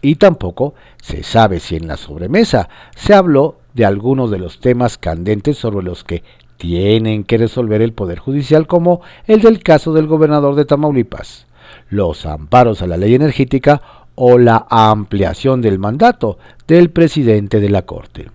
Y 0.00 0.16
tampoco 0.16 0.74
se 1.00 1.22
sabe 1.22 1.60
si 1.60 1.76
en 1.76 1.86
la 1.86 1.96
sobremesa 1.96 2.68
se 2.96 3.14
habló 3.14 3.58
de 3.74 3.84
algunos 3.84 4.30
de 4.30 4.38
los 4.38 4.60
temas 4.60 4.98
candentes 4.98 5.56
sobre 5.56 5.84
los 5.84 6.04
que 6.04 6.22
tienen 6.62 7.24
que 7.24 7.38
resolver 7.38 7.82
el 7.82 7.92
Poder 7.92 8.20
Judicial, 8.20 8.68
como 8.68 9.00
el 9.26 9.40
del 9.40 9.64
caso 9.64 9.92
del 9.92 10.06
gobernador 10.06 10.54
de 10.54 10.64
Tamaulipas, 10.64 11.48
los 11.90 12.24
amparos 12.24 12.82
a 12.82 12.86
la 12.86 12.96
ley 12.96 13.16
energética 13.16 13.82
o 14.14 14.38
la 14.38 14.68
ampliación 14.70 15.60
del 15.60 15.80
mandato 15.80 16.38
del 16.68 16.90
presidente 16.90 17.58
de 17.58 17.68
la 17.68 17.82
Corte. 17.82 18.30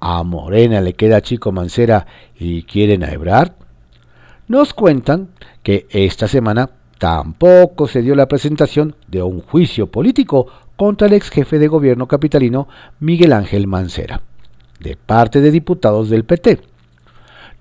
A 0.00 0.22
Morena 0.22 0.82
le 0.82 0.92
queda 0.92 1.22
Chico 1.22 1.50
Mancera 1.50 2.06
y 2.38 2.64
quieren 2.64 3.04
a. 3.04 3.54
Nos 4.46 4.74
cuentan 4.74 5.30
que 5.62 5.86
esta 5.88 6.28
semana 6.28 6.68
tampoco 6.98 7.88
se 7.88 8.02
dio 8.02 8.14
la 8.14 8.28
presentación 8.28 8.96
de 9.08 9.22
un 9.22 9.40
juicio 9.40 9.86
político 9.86 10.48
contra 10.76 11.06
el 11.06 11.14
ex 11.14 11.30
jefe 11.30 11.58
de 11.58 11.68
gobierno 11.68 12.06
capitalino 12.06 12.68
Miguel 13.00 13.32
Ángel 13.32 13.66
Mancera, 13.66 14.20
de 14.80 14.96
parte 14.96 15.40
de 15.40 15.50
diputados 15.50 16.10
del 16.10 16.24
PT. 16.24 16.60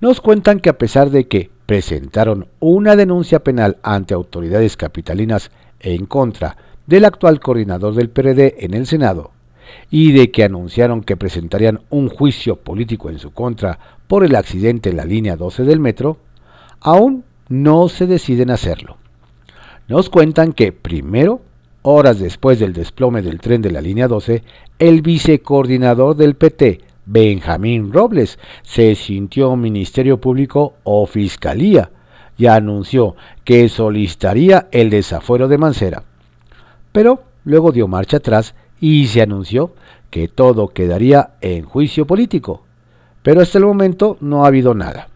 Nos 0.01 0.21
cuentan 0.21 0.59
que 0.59 0.69
a 0.69 0.77
pesar 0.77 1.09
de 1.09 1.27
que 1.27 1.49
presentaron 1.65 2.47
una 2.59 2.95
denuncia 2.95 3.39
penal 3.39 3.77
ante 3.81 4.13
autoridades 4.13 4.77
capitalinas 4.77 5.51
en 5.79 6.05
contra 6.05 6.57
del 6.85 7.05
actual 7.05 7.39
coordinador 7.39 7.95
del 7.95 8.09
PRD 8.09 8.55
en 8.59 8.73
el 8.73 8.85
Senado, 8.85 9.31
y 9.89 10.11
de 10.11 10.31
que 10.31 10.43
anunciaron 10.43 11.01
que 11.01 11.17
presentarían 11.17 11.81
un 11.89 12.09
juicio 12.09 12.57
político 12.57 13.09
en 13.09 13.19
su 13.19 13.31
contra 13.31 13.79
por 14.07 14.23
el 14.23 14.35
accidente 14.35 14.89
en 14.89 14.97
la 14.97 15.05
línea 15.05 15.35
12 15.35 15.63
del 15.63 15.79
metro, 15.79 16.17
aún 16.79 17.23
no 17.49 17.89
se 17.89 18.07
deciden 18.07 18.51
hacerlo. 18.51 18.97
Nos 19.87 20.09
cuentan 20.09 20.53
que 20.53 20.71
primero, 20.71 21.41
horas 21.81 22.19
después 22.19 22.59
del 22.59 22.73
desplome 22.73 23.21
del 23.21 23.39
tren 23.39 23.61
de 23.61 23.71
la 23.71 23.81
línea 23.81 24.07
12, 24.07 24.43
el 24.79 25.01
vicecoordinador 25.01 26.15
del 26.15 26.35
PT, 26.35 26.81
Benjamín 27.05 27.91
Robles, 27.91 28.39
se 28.63 28.95
sintió 28.95 29.55
Ministerio 29.55 30.19
Público 30.19 30.73
o 30.83 31.05
Fiscalía 31.05 31.91
y 32.37 32.47
anunció 32.47 33.15
que 33.43 33.69
solicitaría 33.69 34.67
el 34.71 34.89
desafuero 34.89 35.47
de 35.47 35.57
Mancera. 35.57 36.03
Pero 36.91 37.23
luego 37.43 37.71
dio 37.71 37.87
marcha 37.87 38.17
atrás 38.17 38.55
y 38.79 39.07
se 39.07 39.21
anunció 39.21 39.73
que 40.09 40.27
todo 40.27 40.69
quedaría 40.69 41.31
en 41.41 41.65
juicio 41.65 42.05
político. 42.05 42.63
Pero 43.21 43.41
hasta 43.41 43.57
el 43.57 43.65
momento 43.65 44.17
no 44.19 44.43
ha 44.43 44.47
habido 44.47 44.73
nada. 44.73 45.07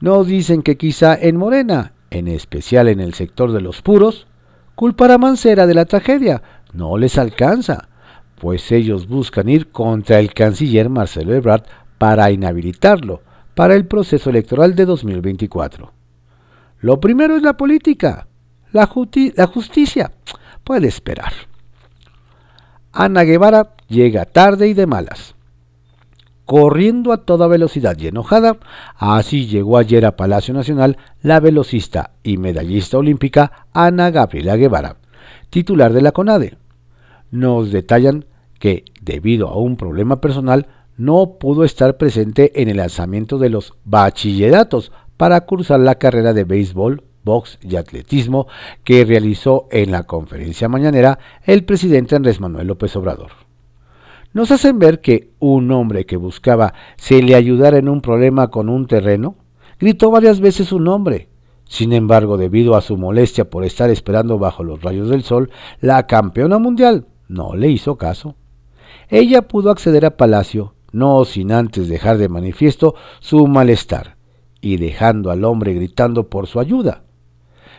Nos 0.00 0.26
dicen 0.26 0.62
que 0.62 0.76
quizá 0.76 1.14
en 1.14 1.36
Morena, 1.36 1.92
en 2.10 2.28
especial 2.28 2.88
en 2.88 3.00
el 3.00 3.14
sector 3.14 3.52
de 3.52 3.60
los 3.60 3.82
puros, 3.82 4.26
culpar 4.74 5.10
a 5.12 5.18
Mancera 5.18 5.66
de 5.66 5.74
la 5.74 5.84
tragedia 5.84 6.42
no 6.72 6.98
les 6.98 7.18
alcanza, 7.18 7.88
pues 8.40 8.72
ellos 8.72 9.08
buscan 9.08 9.48
ir 9.48 9.70
contra 9.70 10.18
el 10.18 10.32
canciller 10.34 10.88
Marcelo 10.88 11.34
Ebrard 11.34 11.64
para 11.98 12.30
inhabilitarlo 12.30 13.22
para 13.54 13.74
el 13.74 13.86
proceso 13.86 14.30
electoral 14.30 14.74
de 14.74 14.84
2024. 14.84 15.92
Lo 16.80 17.00
primero 17.00 17.36
es 17.36 17.42
la 17.42 17.56
política, 17.56 18.26
la, 18.72 18.86
justicia 18.86 20.12
puede 20.64 20.88
esperar. 20.88 21.32
Ana 22.92 23.22
Guevara 23.22 23.74
llega 23.88 24.24
tarde 24.24 24.68
y 24.68 24.74
de 24.74 24.86
malas. 24.86 25.34
Corriendo 26.44 27.12
a 27.12 27.24
toda 27.24 27.46
velocidad 27.46 27.96
y 27.98 28.08
enojada, 28.08 28.58
así 28.96 29.46
llegó 29.46 29.78
ayer 29.78 30.04
a 30.04 30.16
Palacio 30.16 30.52
Nacional 30.52 30.98
la 31.22 31.40
velocista 31.40 32.10
y 32.22 32.36
medallista 32.36 32.98
olímpica 32.98 33.66
Ana 33.72 34.10
Gabriela 34.10 34.56
Guevara, 34.56 34.96
titular 35.48 35.92
de 35.92 36.02
la 36.02 36.12
CONADE. 36.12 36.58
Nos 37.34 37.72
detallan 37.72 38.26
que, 38.60 38.84
debido 39.02 39.48
a 39.48 39.58
un 39.58 39.76
problema 39.76 40.20
personal, 40.20 40.68
no 40.96 41.36
pudo 41.40 41.64
estar 41.64 41.96
presente 41.96 42.62
en 42.62 42.68
el 42.68 42.76
lanzamiento 42.76 43.38
de 43.38 43.48
los 43.48 43.74
bachilleratos 43.84 44.92
para 45.16 45.40
cursar 45.40 45.80
la 45.80 45.96
carrera 45.96 46.32
de 46.32 46.44
béisbol 46.44 47.02
box 47.24 47.58
y 47.60 47.74
atletismo 47.74 48.46
que 48.84 49.04
realizó 49.04 49.66
en 49.72 49.90
la 49.90 50.04
conferencia 50.04 50.68
mañanera 50.68 51.18
el 51.42 51.64
presidente 51.64 52.14
Andrés 52.14 52.38
Manuel 52.38 52.68
López 52.68 52.94
Obrador. 52.94 53.32
Nos 54.32 54.52
hacen 54.52 54.78
ver 54.78 55.00
que 55.00 55.32
un 55.40 55.72
hombre 55.72 56.06
que 56.06 56.16
buscaba 56.16 56.72
se 56.94 57.20
le 57.20 57.34
ayudara 57.34 57.78
en 57.78 57.88
un 57.88 58.00
problema 58.00 58.52
con 58.52 58.68
un 58.68 58.86
terreno, 58.86 59.34
gritó 59.80 60.12
varias 60.12 60.38
veces 60.38 60.68
su 60.68 60.78
nombre. 60.78 61.30
Sin 61.64 61.92
embargo, 61.92 62.36
debido 62.36 62.76
a 62.76 62.80
su 62.80 62.96
molestia 62.96 63.50
por 63.50 63.64
estar 63.64 63.90
esperando 63.90 64.38
bajo 64.38 64.62
los 64.62 64.82
rayos 64.82 65.08
del 65.08 65.24
sol, 65.24 65.50
la 65.80 66.06
campeona 66.06 66.58
mundial 66.60 67.08
no 67.34 67.54
le 67.54 67.68
hizo 67.68 67.96
caso. 67.96 68.36
Ella 69.08 69.42
pudo 69.42 69.70
acceder 69.70 70.06
a 70.06 70.16
Palacio, 70.16 70.74
no 70.92 71.24
sin 71.24 71.52
antes 71.52 71.88
dejar 71.88 72.16
de 72.18 72.28
manifiesto 72.28 72.94
su 73.20 73.46
malestar, 73.46 74.16
y 74.60 74.76
dejando 74.76 75.30
al 75.30 75.44
hombre 75.44 75.74
gritando 75.74 76.28
por 76.30 76.46
su 76.46 76.60
ayuda. 76.60 77.02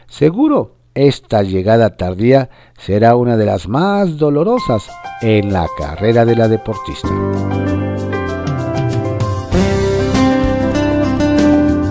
Seguro, 0.08 0.76
esta 0.94 1.42
llegada 1.42 1.98
tardía 1.98 2.50
será 2.78 3.16
una 3.16 3.38
de 3.38 3.46
las 3.46 3.68
más 3.68 4.18
dolorosas 4.18 4.88
en 5.22 5.52
la 5.52 5.68
carrera 5.78 6.26
de 6.26 6.36
la 6.36 6.48
deportista. 6.48 7.10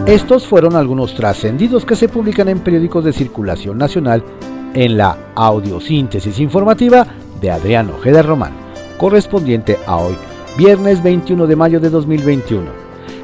Estos 0.07 0.47
fueron 0.47 0.77
algunos 0.77 1.15
trascendidos 1.15 1.87
que 1.87 1.97
se 1.97 2.09
publican 2.09 2.49
en 2.49 2.61
periódicos 2.61 3.05
de 3.05 3.13
circulación 3.15 3.79
nacional 3.79 4.23
en 4.75 4.99
la 4.99 5.33
audiosíntesis 5.35 6.41
informativa 6.41 7.07
de 7.41 7.51
Adrián 7.51 7.91
Ojeda 7.91 8.23
Román, 8.23 8.53
correspondiente 8.99 9.79
a 9.87 9.97
hoy, 9.97 10.17
viernes 10.57 11.03
21 11.03 11.47
de 11.47 11.57
mayo 11.57 11.81
de 11.81 11.91
2021. 11.91 12.71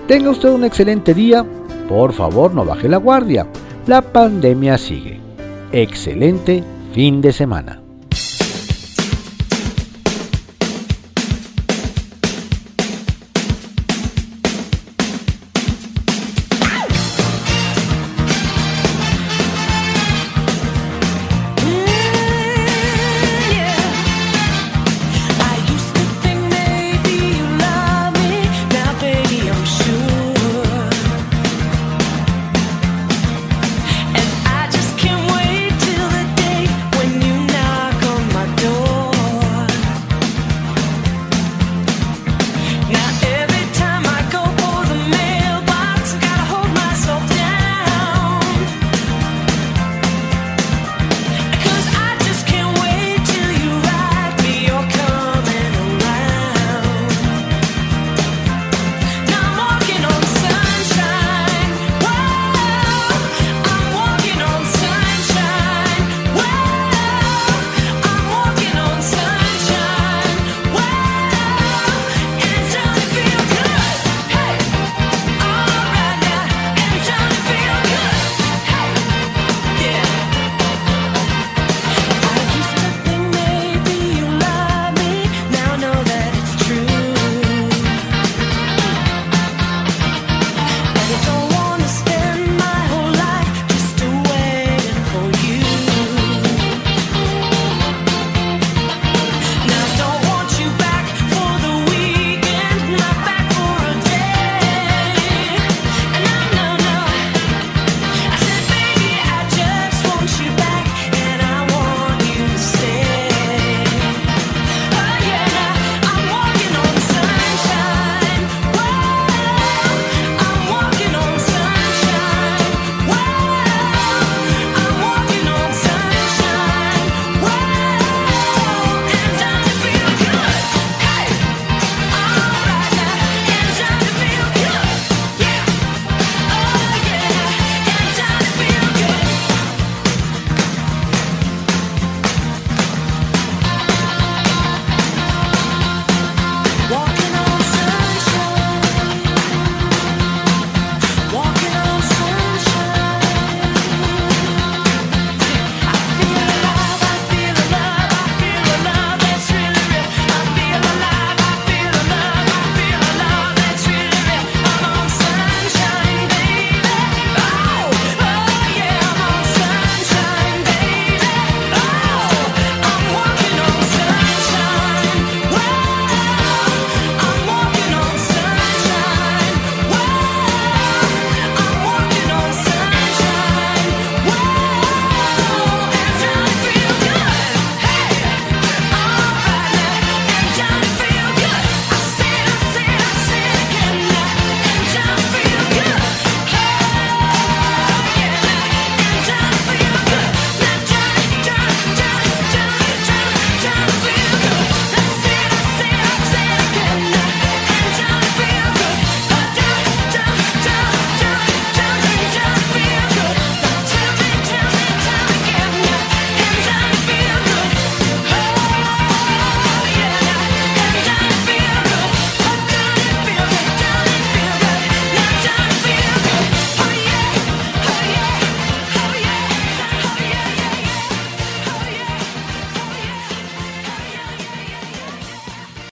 Tenga 0.07 0.31
usted 0.31 0.51
un 0.51 0.65
excelente 0.65 1.15
día, 1.15 1.45
por 1.89 2.13
favor 2.13 2.55
no 2.55 2.65
baje 2.65 2.89
la 2.89 2.97
guardia 2.97 3.47
la 3.87 4.03
pandemia 4.03 4.79
sigue. 4.79 5.21
Excelente 5.73 6.63
fin 6.93 7.21
de 7.21 7.33
semana. 7.33 7.90